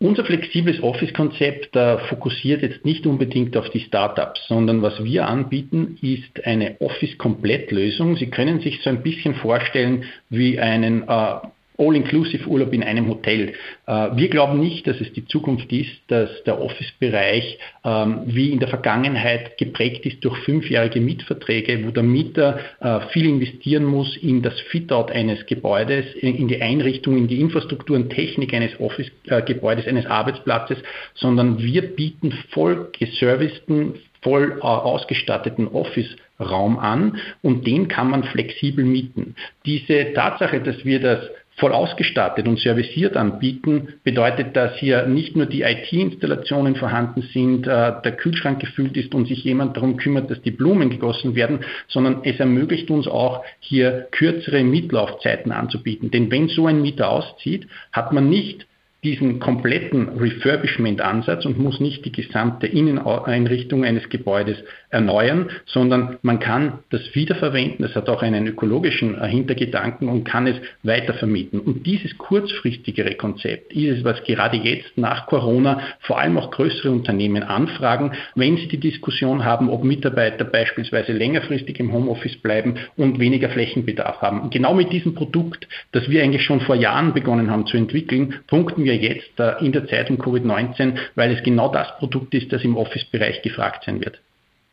Unser 0.00 0.24
flexibles 0.24 0.80
Office-Konzept 0.80 1.74
äh, 1.74 1.98
fokussiert 2.08 2.62
jetzt 2.62 2.84
nicht 2.84 3.04
unbedingt 3.04 3.56
auf 3.56 3.68
die 3.70 3.80
Startups, 3.80 4.46
sondern 4.46 4.80
was 4.80 5.02
wir 5.02 5.26
anbieten, 5.26 5.98
ist 6.00 6.46
eine 6.46 6.80
Office-Komplettlösung. 6.80 8.16
Sie 8.16 8.30
können 8.30 8.60
sich 8.60 8.80
so 8.82 8.90
ein 8.90 9.02
bisschen 9.02 9.34
vorstellen 9.34 10.04
wie 10.30 10.60
einen 10.60 11.02
äh, 11.08 11.38
All-Inclusive-Urlaub 11.78 12.72
in 12.72 12.82
einem 12.82 13.08
Hotel. 13.08 13.54
Äh, 13.86 14.08
wir 14.14 14.28
glauben 14.28 14.60
nicht, 14.60 14.86
dass 14.86 15.00
es 15.00 15.12
die 15.12 15.26
Zukunft 15.26 15.72
ist, 15.72 15.90
dass 16.08 16.28
der 16.44 16.60
Office-Bereich 16.60 17.58
ähm, 17.84 18.22
wie 18.26 18.50
in 18.50 18.58
der 18.58 18.68
Vergangenheit 18.68 19.56
geprägt 19.58 20.04
ist 20.04 20.24
durch 20.24 20.36
fünfjährige 20.38 21.00
Mietverträge, 21.00 21.86
wo 21.86 21.90
der 21.90 22.02
Mieter 22.02 22.58
äh, 22.80 23.00
viel 23.12 23.26
investieren 23.26 23.84
muss 23.84 24.16
in 24.16 24.42
das 24.42 24.58
Fit-out 24.60 25.12
eines 25.12 25.46
Gebäudes, 25.46 26.06
in 26.16 26.48
die 26.48 26.60
Einrichtung, 26.60 27.16
in 27.16 27.28
die 27.28 27.40
Infrastruktur 27.40 27.96
und 27.96 28.10
Technik 28.10 28.52
eines 28.52 28.78
Office-Gebäudes, 28.80 29.86
eines 29.86 30.06
Arbeitsplatzes, 30.06 30.78
sondern 31.14 31.58
wir 31.58 31.82
bieten 31.82 32.32
voll 32.50 32.88
geserviceden, 32.98 33.94
voll 34.22 34.58
äh, 34.58 34.62
ausgestatteten 34.62 35.68
Office-Raum 35.68 36.78
an 36.78 37.20
und 37.42 37.66
den 37.66 37.88
kann 37.88 38.10
man 38.10 38.24
flexibel 38.24 38.84
mieten. 38.84 39.36
Diese 39.64 40.12
Tatsache, 40.12 40.60
dass 40.60 40.84
wir 40.84 41.00
das 41.00 41.20
voll 41.58 41.72
ausgestattet 41.72 42.48
und 42.48 42.58
serviciert 42.58 43.16
anbieten, 43.16 43.94
bedeutet, 44.04 44.56
dass 44.56 44.76
hier 44.76 45.06
nicht 45.06 45.36
nur 45.36 45.46
die 45.46 45.62
IT-Installationen 45.62 46.76
vorhanden 46.76 47.22
sind, 47.32 47.66
äh, 47.66 47.92
der 48.02 48.16
Kühlschrank 48.16 48.60
gefüllt 48.60 48.96
ist 48.96 49.14
und 49.14 49.26
sich 49.26 49.44
jemand 49.44 49.76
darum 49.76 49.96
kümmert, 49.96 50.30
dass 50.30 50.40
die 50.42 50.50
Blumen 50.52 50.90
gegossen 50.90 51.34
werden, 51.34 51.60
sondern 51.88 52.20
es 52.22 52.38
ermöglicht 52.38 52.90
uns 52.90 53.06
auch, 53.06 53.44
hier 53.60 54.08
kürzere 54.12 54.62
Mietlaufzeiten 54.62 55.52
anzubieten. 55.52 56.10
Denn 56.10 56.30
wenn 56.30 56.48
so 56.48 56.66
ein 56.66 56.80
Mieter 56.80 57.10
auszieht, 57.10 57.66
hat 57.92 58.12
man 58.12 58.28
nicht 58.28 58.66
diesen 59.08 59.40
kompletten 59.40 60.10
Refurbishment-Ansatz 60.18 61.46
und 61.46 61.58
muss 61.58 61.80
nicht 61.80 62.04
die 62.04 62.12
gesamte 62.12 62.66
Inneneinrichtung 62.66 63.82
eines 63.82 64.10
Gebäudes 64.10 64.58
erneuern, 64.90 65.48
sondern 65.64 66.18
man 66.20 66.40
kann 66.40 66.80
das 66.90 67.00
wiederverwenden. 67.14 67.78
Das 67.86 67.94
hat 67.94 68.08
auch 68.10 68.22
einen 68.22 68.46
ökologischen 68.46 69.18
äh, 69.18 69.26
Hintergedanken 69.28 70.08
und 70.08 70.24
kann 70.24 70.46
es 70.46 70.56
weitervermieten. 70.82 71.60
Und 71.60 71.86
dieses 71.86 72.18
kurzfristigere 72.18 73.14
Konzept 73.14 73.72
ist 73.72 73.98
es, 73.98 74.04
was 74.04 74.22
gerade 74.24 74.58
jetzt 74.58 74.96
nach 74.96 75.26
Corona 75.26 75.80
vor 76.00 76.18
allem 76.18 76.36
auch 76.36 76.50
größere 76.50 76.90
Unternehmen 76.90 77.42
anfragen, 77.42 78.12
wenn 78.34 78.58
sie 78.58 78.68
die 78.68 78.80
Diskussion 78.80 79.44
haben, 79.44 79.70
ob 79.70 79.84
Mitarbeiter 79.84 80.44
beispielsweise 80.44 81.12
längerfristig 81.12 81.80
im 81.80 81.92
Homeoffice 81.92 82.36
bleiben 82.36 82.74
und 82.96 83.18
weniger 83.18 83.48
Flächenbedarf 83.48 84.20
haben. 84.20 84.50
Genau 84.50 84.74
mit 84.74 84.92
diesem 84.92 85.14
Produkt, 85.14 85.66
das 85.92 86.10
wir 86.10 86.22
eigentlich 86.22 86.42
schon 86.42 86.60
vor 86.60 86.76
Jahren 86.76 87.14
begonnen 87.14 87.50
haben 87.50 87.66
zu 87.66 87.78
entwickeln, 87.78 88.34
punkten 88.46 88.84
wir 88.84 88.97
jetzt 88.98 89.38
äh, 89.38 89.64
in 89.64 89.72
der 89.72 89.86
Zeit 89.88 90.10
um 90.10 90.18
Covid-19, 90.18 90.98
weil 91.14 91.32
es 91.32 91.42
genau 91.42 91.70
das 91.70 91.88
Produkt 91.98 92.34
ist, 92.34 92.52
das 92.52 92.62
im 92.62 92.76
Office-Bereich 92.76 93.42
gefragt 93.42 93.84
sein 93.86 94.00
wird. 94.00 94.18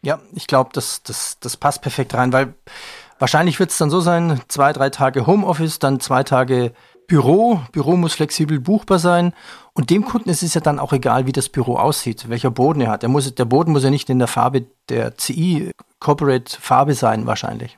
Ja, 0.01 0.19
ich 0.35 0.47
glaube, 0.47 0.69
das, 0.73 1.01
das, 1.03 1.39
das 1.39 1.57
passt 1.57 1.81
perfekt 1.81 2.13
rein, 2.13 2.31
weil 2.31 2.53
wahrscheinlich 3.17 3.59
wird 3.59 3.71
es 3.71 3.77
dann 3.77 3.89
so 3.89 3.99
sein, 3.99 4.39
zwei, 4.47 4.71
drei 4.71 4.89
Tage 4.89 5.25
Homeoffice, 5.25 5.79
dann 5.79 5.99
zwei 5.99 6.23
Tage 6.23 6.73
Büro. 7.07 7.61
Büro 7.71 7.95
muss 7.95 8.13
flexibel 8.13 8.59
buchbar 8.59 8.99
sein. 8.99 9.33
Und 9.73 9.89
dem 9.89 10.05
Kunden 10.05 10.29
ist 10.29 10.43
es 10.43 10.53
ja 10.53 10.61
dann 10.61 10.79
auch 10.79 10.93
egal, 10.93 11.25
wie 11.27 11.31
das 11.31 11.49
Büro 11.49 11.77
aussieht, 11.77 12.29
welcher 12.29 12.51
Boden 12.51 12.81
er 12.81 12.91
hat. 12.91 13.01
Der, 13.01 13.09
muss, 13.09 13.33
der 13.33 13.45
Boden 13.45 13.71
muss 13.71 13.83
ja 13.83 13.89
nicht 13.89 14.09
in 14.09 14.19
der 14.19 14.27
Farbe 14.27 14.65
der 14.89 15.15
CI 15.17 15.71
Corporate 15.99 16.57
Farbe 16.59 16.93
sein, 16.93 17.25
wahrscheinlich. 17.25 17.77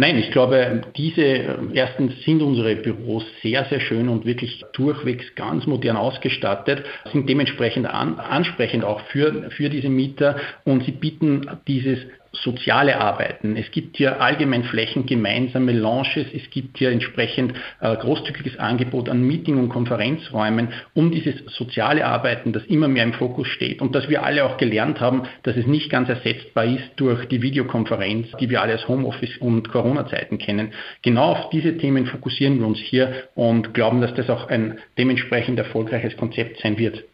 Nein, 0.00 0.16
ich 0.16 0.30
glaube, 0.30 0.80
diese 0.96 1.58
erstens 1.74 2.24
sind 2.24 2.40
unsere 2.40 2.74
Büros 2.74 3.22
sehr, 3.42 3.66
sehr 3.66 3.80
schön 3.80 4.08
und 4.08 4.24
wirklich 4.24 4.64
durchwegs 4.72 5.34
ganz 5.34 5.66
modern 5.66 5.98
ausgestattet, 5.98 6.86
sind 7.12 7.28
dementsprechend 7.28 7.84
an, 7.84 8.18
ansprechend 8.18 8.82
auch 8.82 9.02
für, 9.08 9.50
für 9.50 9.68
diese 9.68 9.90
Mieter 9.90 10.36
und 10.64 10.84
sie 10.84 10.92
bieten 10.92 11.46
dieses 11.68 11.98
soziale 12.32 13.00
Arbeiten. 13.00 13.56
Es 13.56 13.70
gibt 13.70 13.96
hier 13.96 14.20
allgemein 14.20 14.64
flächengemeinsame 14.64 15.72
Launches, 15.72 16.26
es 16.32 16.48
gibt 16.50 16.78
hier 16.78 16.90
entsprechend 16.90 17.54
äh, 17.80 17.96
großzügiges 17.96 18.58
Angebot 18.58 19.08
an 19.08 19.22
Meeting- 19.22 19.58
und 19.58 19.68
Konferenzräumen, 19.68 20.68
um 20.94 21.10
dieses 21.10 21.44
soziale 21.46 22.06
Arbeiten, 22.06 22.52
das 22.52 22.64
immer 22.66 22.88
mehr 22.88 23.04
im 23.04 23.14
Fokus 23.14 23.48
steht 23.48 23.82
und 23.82 23.94
dass 23.94 24.08
wir 24.08 24.22
alle 24.22 24.44
auch 24.44 24.58
gelernt 24.58 25.00
haben, 25.00 25.24
dass 25.42 25.56
es 25.56 25.66
nicht 25.66 25.90
ganz 25.90 26.08
ersetzbar 26.08 26.64
ist 26.64 26.90
durch 26.96 27.26
die 27.26 27.42
Videokonferenz, 27.42 28.28
die 28.38 28.48
wir 28.48 28.62
alle 28.62 28.74
aus 28.74 28.86
Homeoffice 28.86 29.36
und 29.38 29.68
Corona-Zeiten 29.68 30.38
kennen. 30.38 30.72
Genau 31.02 31.32
auf 31.32 31.50
diese 31.50 31.76
Themen 31.78 32.06
fokussieren 32.06 32.58
wir 32.60 32.66
uns 32.66 32.78
hier 32.78 33.24
und 33.34 33.74
glauben, 33.74 34.00
dass 34.00 34.14
das 34.14 34.30
auch 34.30 34.48
ein 34.48 34.78
dementsprechend 34.96 35.58
erfolgreiches 35.58 36.16
Konzept 36.16 36.60
sein 36.60 36.78
wird. 36.78 37.04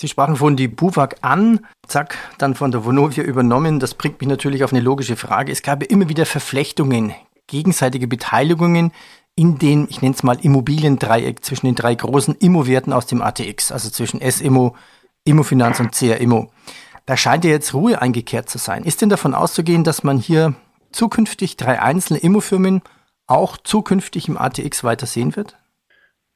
Sie 0.00 0.06
sprachen 0.06 0.36
von 0.36 0.56
die 0.56 0.68
Buwag 0.68 1.16
an, 1.22 1.66
zack, 1.88 2.16
dann 2.38 2.54
von 2.54 2.70
der 2.70 2.84
Vonovia 2.84 3.24
übernommen. 3.24 3.80
Das 3.80 3.94
bringt 3.94 4.20
mich 4.20 4.28
natürlich 4.28 4.62
auf 4.62 4.72
eine 4.72 4.80
logische 4.80 5.16
Frage. 5.16 5.50
Es 5.50 5.62
gab 5.62 5.82
immer 5.82 6.08
wieder 6.08 6.24
Verflechtungen, 6.24 7.14
gegenseitige 7.48 8.06
Beteiligungen 8.06 8.92
in 9.34 9.58
den, 9.58 9.88
ich 9.90 10.00
nenne 10.00 10.14
es 10.14 10.22
mal 10.22 10.38
Immobiliendreieck 10.40 11.44
zwischen 11.44 11.66
den 11.66 11.74
drei 11.74 11.96
großen 11.96 12.36
Immowerten 12.36 12.92
aus 12.92 13.06
dem 13.06 13.22
ATX, 13.22 13.72
also 13.72 13.90
zwischen 13.90 14.20
S-Immo, 14.20 14.76
Immofinanz 15.24 15.80
und 15.80 15.92
CR-Immo. 15.92 16.52
Da 17.04 17.16
scheint 17.16 17.44
ja 17.44 17.50
jetzt 17.50 17.74
Ruhe 17.74 18.00
eingekehrt 18.00 18.48
zu 18.48 18.58
sein. 18.58 18.84
Ist 18.84 19.02
denn 19.02 19.08
davon 19.08 19.34
auszugehen, 19.34 19.82
dass 19.82 20.04
man 20.04 20.18
hier 20.18 20.54
zukünftig 20.92 21.56
drei 21.56 21.82
einzelne 21.82 22.20
Immofirmen 22.20 22.82
auch 23.26 23.56
zukünftig 23.56 24.28
im 24.28 24.38
ATX 24.38 24.84
weiter 24.84 25.06
sehen 25.06 25.34
wird? 25.34 25.57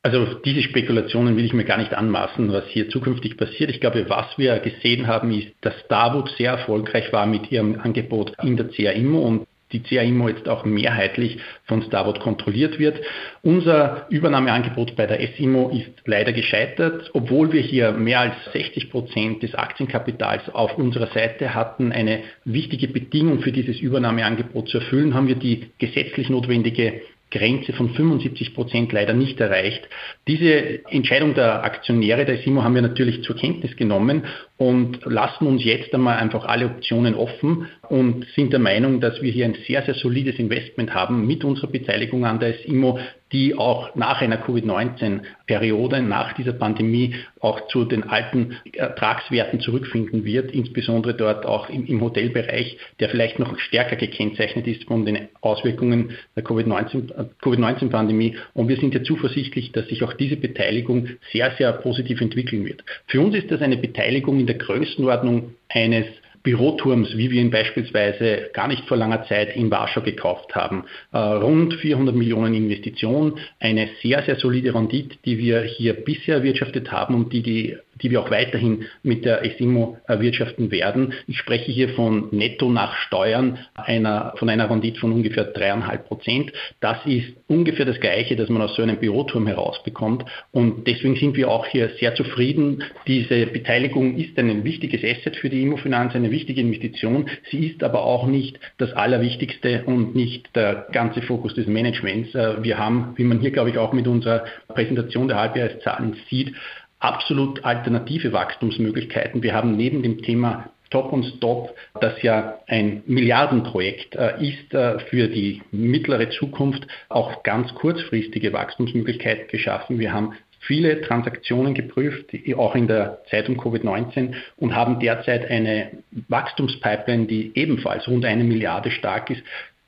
Also 0.04 0.34
diese 0.44 0.62
Spekulationen 0.62 1.36
will 1.36 1.44
ich 1.44 1.52
mir 1.52 1.64
gar 1.64 1.78
nicht 1.78 1.94
anmaßen, 1.94 2.52
was 2.52 2.66
hier 2.66 2.88
zukünftig 2.88 3.36
passiert. 3.36 3.70
Ich 3.70 3.80
glaube, 3.80 4.04
was 4.08 4.26
wir 4.36 4.58
gesehen 4.58 5.06
haben, 5.06 5.30
ist, 5.30 5.52
dass 5.60 5.78
Starwood 5.84 6.28
sehr 6.36 6.50
erfolgreich 6.50 7.12
war 7.12 7.24
mit 7.24 7.52
ihrem 7.52 7.78
Angebot 7.80 8.32
in 8.42 8.56
der 8.56 8.66
CAIMO 8.66 9.20
und 9.20 9.46
die 9.70 9.80
CAIMO 9.80 10.28
jetzt 10.28 10.48
auch 10.48 10.64
mehrheitlich 10.64 11.38
von 11.66 11.82
Starwood 11.82 12.18
kontrolliert 12.18 12.80
wird. 12.80 13.00
Unser 13.42 14.06
Übernahmeangebot 14.10 14.96
bei 14.96 15.06
der 15.06 15.20
SIMO 15.36 15.70
ist 15.70 15.90
leider 16.04 16.32
gescheitert, 16.32 17.10
obwohl 17.14 17.52
wir 17.52 17.62
hier 17.62 17.92
mehr 17.92 18.20
als 18.20 18.34
60 18.52 18.90
Prozent 18.90 19.42
des 19.44 19.54
Aktienkapitals 19.54 20.48
auf 20.52 20.76
unserer 20.78 21.08
Seite 21.14 21.54
hatten. 21.54 21.92
Eine 21.92 22.24
wichtige 22.44 22.88
Bedingung 22.88 23.40
für 23.40 23.52
dieses 23.52 23.78
Übernahmeangebot 23.78 24.68
zu 24.68 24.78
erfüllen, 24.78 25.14
haben 25.14 25.28
wir 25.28 25.36
die 25.36 25.70
gesetzlich 25.78 26.28
notwendige 26.28 27.02
Grenze 27.32 27.72
von 27.72 27.90
75 27.90 28.54
Prozent 28.54 28.92
leider 28.92 29.14
nicht 29.14 29.40
erreicht. 29.40 29.88
Diese 30.28 30.86
Entscheidung 30.88 31.34
der 31.34 31.64
Aktionäre 31.64 32.24
der 32.24 32.38
SIMO 32.38 32.62
haben 32.62 32.74
wir 32.74 32.82
natürlich 32.82 33.24
zur 33.24 33.36
Kenntnis 33.36 33.76
genommen 33.76 34.24
und 34.58 35.00
lassen 35.04 35.46
uns 35.46 35.64
jetzt 35.64 35.92
einmal 35.94 36.18
einfach 36.18 36.44
alle 36.44 36.66
Optionen 36.66 37.14
offen 37.14 37.66
und 37.88 38.26
sind 38.36 38.52
der 38.52 38.60
Meinung, 38.60 39.00
dass 39.00 39.22
wir 39.22 39.32
hier 39.32 39.46
ein 39.46 39.56
sehr, 39.66 39.82
sehr 39.82 39.94
solides 39.94 40.38
Investment 40.38 40.94
haben 40.94 41.26
mit 41.26 41.44
unserer 41.44 41.68
Beteiligung 41.68 42.24
an 42.24 42.38
der 42.38 42.54
SIMO, 42.54 42.98
die 43.32 43.54
auch 43.54 43.94
nach 43.94 44.20
einer 44.20 44.36
Covid-19-Periode, 44.36 46.02
nach 46.02 46.34
dieser 46.34 46.52
Pandemie 46.52 47.14
auch 47.40 47.66
zu 47.68 47.84
den 47.84 48.04
alten 48.04 48.58
Ertragswerten 48.72 49.60
zurückfinden 49.60 50.24
wird, 50.24 50.52
insbesondere 50.52 51.14
dort 51.14 51.46
auch 51.46 51.68
im, 51.68 51.86
im 51.86 52.00
Hotelbereich, 52.00 52.78
der 53.00 53.08
vielleicht 53.08 53.38
noch 53.38 53.58
stärker 53.58 53.96
gekennzeichnet 53.96 54.66
ist 54.66 54.84
von 54.84 55.06
den 55.06 55.28
Auswirkungen 55.40 56.12
der 56.36 56.44
Covid-19-Pandemie. 56.44 58.36
Und 58.54 58.68
wir 58.68 58.76
sind 58.76 58.94
ja 58.94 59.02
zuversichtlich, 59.02 59.72
dass 59.72 59.88
sich 59.88 60.02
auch 60.02 60.12
diese 60.12 60.36
Beteiligung 60.36 61.08
sehr, 61.32 61.52
sehr 61.56 61.72
positiv 61.72 62.20
entwickeln 62.20 62.64
wird. 62.64 62.84
Für 63.06 63.20
uns 63.20 63.34
ist 63.34 63.50
das 63.50 63.62
eine 63.62 63.78
Beteiligung 63.78 64.38
in 64.38 64.46
der 64.46 64.58
Größenordnung 64.58 65.54
eines 65.68 66.06
Büroturms, 66.42 67.16
wie 67.16 67.30
wir 67.30 67.40
ihn 67.40 67.50
beispielsweise 67.50 68.50
gar 68.52 68.68
nicht 68.68 68.86
vor 68.86 68.96
langer 68.96 69.24
Zeit 69.26 69.54
in 69.54 69.70
Warschau 69.70 70.00
gekauft 70.00 70.54
haben. 70.54 70.84
Äh, 71.12 71.18
rund 71.18 71.74
400 71.74 72.14
Millionen 72.14 72.54
Investitionen, 72.54 73.38
eine 73.60 73.88
sehr, 74.02 74.22
sehr 74.24 74.36
solide 74.36 74.74
Rendite, 74.74 75.16
die 75.24 75.38
wir 75.38 75.62
hier 75.62 75.94
bisher 75.94 76.36
erwirtschaftet 76.36 76.90
haben 76.90 77.14
und 77.14 77.32
die 77.32 77.42
die 77.42 77.76
die 78.00 78.10
wir 78.10 78.20
auch 78.20 78.30
weiterhin 78.30 78.86
mit 79.02 79.24
der 79.24 79.44
ESIMO 79.44 79.98
erwirtschaften 80.06 80.70
werden. 80.70 81.12
Ich 81.26 81.38
spreche 81.38 81.70
hier 81.70 81.90
von 81.90 82.28
netto 82.30 82.70
nach 82.70 82.96
Steuern 82.96 83.58
einer, 83.74 84.34
von 84.36 84.48
einer 84.48 84.70
Rendite 84.70 85.00
von 85.00 85.12
ungefähr 85.12 85.44
dreieinhalb 85.44 86.06
Prozent. 86.06 86.52
Das 86.80 86.98
ist 87.04 87.34
ungefähr 87.48 87.84
das 87.84 88.00
Gleiche, 88.00 88.36
das 88.36 88.48
man 88.48 88.62
aus 88.62 88.74
so 88.74 88.82
einem 88.82 88.96
Büroturm 88.96 89.46
herausbekommt. 89.46 90.24
Und 90.50 90.86
deswegen 90.86 91.16
sind 91.16 91.36
wir 91.36 91.50
auch 91.50 91.66
hier 91.66 91.90
sehr 92.00 92.14
zufrieden. 92.14 92.82
Diese 93.06 93.46
Beteiligung 93.46 94.16
ist 94.16 94.38
ein 94.38 94.64
wichtiges 94.64 95.02
Asset 95.04 95.36
für 95.36 95.50
die 95.50 95.62
Immofinanz, 95.62 96.14
eine 96.14 96.30
wichtige 96.30 96.60
Investition. 96.60 97.28
Sie 97.50 97.66
ist 97.66 97.82
aber 97.82 98.04
auch 98.04 98.26
nicht 98.26 98.58
das 98.78 98.92
Allerwichtigste 98.92 99.84
und 99.84 100.14
nicht 100.14 100.54
der 100.56 100.86
ganze 100.92 101.22
Fokus 101.22 101.54
des 101.54 101.66
Managements. 101.66 102.34
Äh, 102.34 102.62
wir 102.62 102.78
haben, 102.78 103.12
wie 103.16 103.24
man 103.24 103.40
hier, 103.40 103.50
glaube 103.50 103.70
ich, 103.70 103.78
auch 103.78 103.92
mit 103.92 104.06
unserer 104.06 104.44
Präsentation 104.68 105.28
der 105.28 105.38
Halbjahreszahlen 105.38 106.16
sieht, 106.30 106.54
absolut 107.02 107.64
alternative 107.64 108.32
Wachstumsmöglichkeiten. 108.32 109.42
Wir 109.42 109.54
haben 109.54 109.76
neben 109.76 110.02
dem 110.02 110.22
Thema 110.22 110.70
Top 110.90 111.12
und 111.12 111.24
Stop, 111.24 111.74
das 112.00 112.20
ja 112.22 112.58
ein 112.66 113.02
Milliardenprojekt 113.06 114.14
äh, 114.14 114.34
ist 114.46 114.72
äh, 114.74 114.98
für 115.10 115.28
die 115.28 115.62
mittlere 115.72 116.30
Zukunft, 116.30 116.86
auch 117.08 117.42
ganz 117.42 117.74
kurzfristige 117.74 118.52
Wachstumsmöglichkeiten 118.52 119.48
geschaffen. 119.48 119.98
Wir 119.98 120.12
haben 120.12 120.34
viele 120.60 121.00
Transaktionen 121.00 121.74
geprüft, 121.74 122.26
auch 122.56 122.76
in 122.76 122.86
der 122.86 123.18
Zeit 123.30 123.48
um 123.48 123.58
Covid-19 123.58 124.34
und 124.56 124.76
haben 124.76 125.00
derzeit 125.00 125.50
eine 125.50 125.90
Wachstumspipeline, 126.28 127.26
die 127.26 127.52
ebenfalls 127.54 128.06
rund 128.06 128.24
eine 128.24 128.44
Milliarde 128.44 128.90
stark 128.92 129.30
ist, 129.30 129.42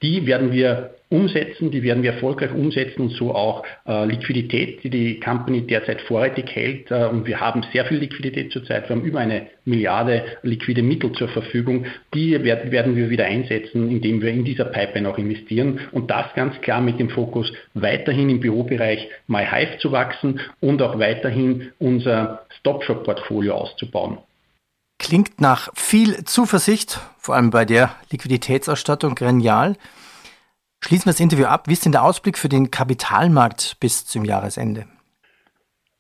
die 0.05 0.27
werden 0.27 0.53
wir 0.53 0.91
umsetzen, 1.09 1.71
die 1.71 1.83
werden 1.83 2.03
wir 2.03 2.13
erfolgreich 2.13 2.53
umsetzen 2.53 3.03
und 3.03 3.11
so 3.11 3.35
auch 3.35 3.65
äh, 3.87 4.05
Liquidität, 4.05 4.85
die 4.85 4.91
die 4.91 5.21
Company 5.21 5.63
derzeit 5.67 6.03
vorrätig 6.03 6.51
hält. 6.55 6.91
Äh, 6.91 7.07
und 7.07 7.27
wir 7.27 7.41
haben 7.41 7.65
sehr 7.73 7.87
viel 7.87 7.99
Liquidität 7.99 8.53
zurzeit. 8.53 8.89
Wir 8.89 8.97
haben 8.97 9.05
über 9.05 9.21
eine 9.21 9.47
Milliarde 9.65 10.25
liquide 10.43 10.83
Mittel 10.83 11.13
zur 11.13 11.29
Verfügung. 11.29 11.87
Die 12.13 12.43
werden, 12.45 12.71
werden 12.71 12.97
wir 12.97 13.09
wieder 13.09 13.25
einsetzen, 13.25 13.91
indem 13.91 14.21
wir 14.21 14.31
in 14.31 14.45
dieser 14.45 14.67
Pipeline 14.67 15.09
auch 15.09 15.17
investieren. 15.17 15.81
Und 15.93 16.11
das 16.11 16.35
ganz 16.35 16.61
klar 16.61 16.83
mit 16.83 17.01
dem 17.01 17.09
Fokus, 17.09 17.51
weiterhin 17.73 18.29
im 18.29 18.41
Bürobereich 18.41 19.09
MyHive 19.27 19.79
zu 19.79 19.91
wachsen 19.91 20.41
und 20.61 20.83
auch 20.83 20.99
weiterhin 20.99 21.73
unser 21.79 22.45
Stop-Shop-Portfolio 22.59 23.55
auszubauen. 23.55 24.19
Klingt 24.99 25.41
nach 25.41 25.69
viel 25.75 26.25
Zuversicht, 26.25 27.01
vor 27.19 27.35
allem 27.35 27.51
bei 27.51 27.65
der 27.65 27.95
Liquiditätsausstattung 28.11 29.15
genial. 29.15 29.77
Schließen 30.81 31.07
wir 31.07 31.13
das 31.13 31.21
Interview 31.21 31.47
ab. 31.47 31.69
Wie 31.69 31.73
ist 31.73 31.85
denn 31.85 31.93
der 31.93 32.05
Ausblick 32.05 32.39
für 32.39 32.49
den 32.49 32.71
Kapitalmarkt 32.71 33.77
bis 33.81 34.07
zum 34.07 34.25
Jahresende? 34.25 34.87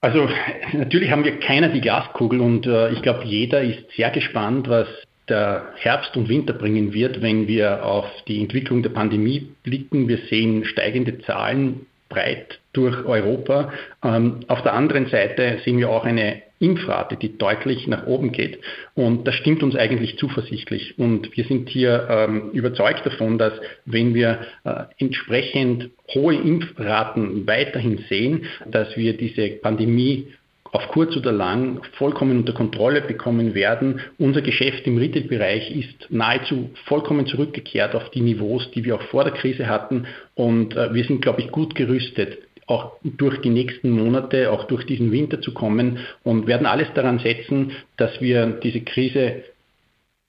Also 0.00 0.28
natürlich 0.72 1.10
haben 1.10 1.24
wir 1.24 1.40
keiner 1.40 1.68
die 1.68 1.80
Glaskugel 1.80 2.40
und 2.40 2.66
äh, 2.66 2.90
ich 2.90 3.00
glaube, 3.00 3.24
jeder 3.24 3.62
ist 3.62 3.90
sehr 3.96 4.10
gespannt, 4.10 4.68
was 4.68 4.86
der 5.28 5.72
Herbst 5.76 6.14
und 6.16 6.28
Winter 6.28 6.52
bringen 6.52 6.92
wird, 6.92 7.22
wenn 7.22 7.48
wir 7.48 7.84
auf 7.84 8.04
die 8.28 8.42
Entwicklung 8.42 8.82
der 8.82 8.90
Pandemie 8.90 9.48
blicken. 9.62 10.08
Wir 10.08 10.18
sehen 10.28 10.66
steigende 10.66 11.20
Zahlen 11.22 11.86
breit 12.10 12.60
durch 12.74 13.04
Europa. 13.06 13.72
Ähm, 14.02 14.40
auf 14.48 14.62
der 14.62 14.74
anderen 14.74 15.06
Seite 15.06 15.60
sehen 15.64 15.78
wir 15.78 15.88
auch 15.88 16.04
eine 16.04 16.42
Impfrate, 16.58 17.16
die 17.16 17.36
deutlich 17.36 17.86
nach 17.86 18.06
oben 18.06 18.32
geht. 18.32 18.58
Und 18.94 19.26
das 19.26 19.34
stimmt 19.34 19.62
uns 19.62 19.76
eigentlich 19.76 20.18
zuversichtlich. 20.18 20.98
Und 20.98 21.36
wir 21.36 21.44
sind 21.44 21.68
hier 21.68 22.06
ähm, 22.08 22.50
überzeugt 22.52 23.04
davon, 23.04 23.38
dass 23.38 23.52
wenn 23.84 24.14
wir 24.14 24.40
äh, 24.64 24.84
entsprechend 24.98 25.90
hohe 26.14 26.34
Impfraten 26.34 27.46
weiterhin 27.46 28.04
sehen, 28.08 28.46
dass 28.66 28.96
wir 28.96 29.16
diese 29.16 29.48
Pandemie 29.50 30.28
auf 30.74 30.88
kurz 30.88 31.16
oder 31.16 31.30
lang 31.30 31.82
vollkommen 31.98 32.38
unter 32.38 32.52
Kontrolle 32.52 33.00
bekommen 33.00 33.54
werden. 33.54 34.00
Unser 34.18 34.42
Geschäft 34.42 34.88
im 34.88 34.98
Retail-Bereich 34.98 35.70
ist 35.70 36.10
nahezu 36.10 36.70
vollkommen 36.86 37.26
zurückgekehrt 37.26 37.94
auf 37.94 38.10
die 38.10 38.20
Niveaus, 38.20 38.68
die 38.72 38.84
wir 38.84 38.96
auch 38.96 39.02
vor 39.02 39.22
der 39.22 39.34
Krise 39.34 39.68
hatten. 39.68 40.06
Und 40.34 40.74
äh, 40.74 40.92
wir 40.92 41.04
sind, 41.04 41.22
glaube 41.22 41.42
ich, 41.42 41.52
gut 41.52 41.76
gerüstet 41.76 42.38
auch 42.66 42.96
durch 43.02 43.40
die 43.42 43.50
nächsten 43.50 43.90
Monate, 43.90 44.50
auch 44.50 44.64
durch 44.64 44.86
diesen 44.86 45.12
Winter 45.12 45.40
zu 45.40 45.52
kommen 45.52 45.98
und 46.22 46.46
werden 46.46 46.66
alles 46.66 46.88
daran 46.94 47.18
setzen, 47.18 47.72
dass 47.96 48.20
wir 48.20 48.46
diese 48.46 48.80
Krise 48.80 49.44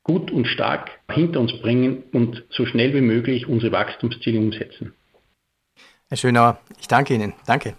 gut 0.03 0.31
und 0.31 0.45
stark 0.45 0.91
hinter 1.11 1.39
uns 1.39 1.53
bringen 1.61 2.03
und 2.11 2.43
so 2.49 2.65
schnell 2.65 2.93
wie 2.93 3.01
möglich 3.01 3.47
unsere 3.47 3.71
Wachstumsziele 3.71 4.39
umsetzen. 4.39 4.93
Herr 6.09 6.17
Schönauer, 6.17 6.59
ich 6.79 6.87
danke 6.87 7.15
Ihnen. 7.15 7.33
Danke. 7.47 7.75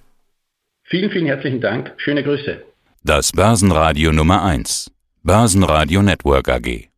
Vielen, 0.83 1.11
vielen 1.11 1.27
herzlichen 1.27 1.61
Dank. 1.61 1.95
Schöne 1.97 2.23
Grüße. 2.23 2.62
Das 3.05 3.33
Börsenradio 3.33 4.12
Nummer 4.12 4.42
1. 4.42 4.90
Börsenradio 5.23 6.03
Network 6.03 6.49
AG. 6.49 6.88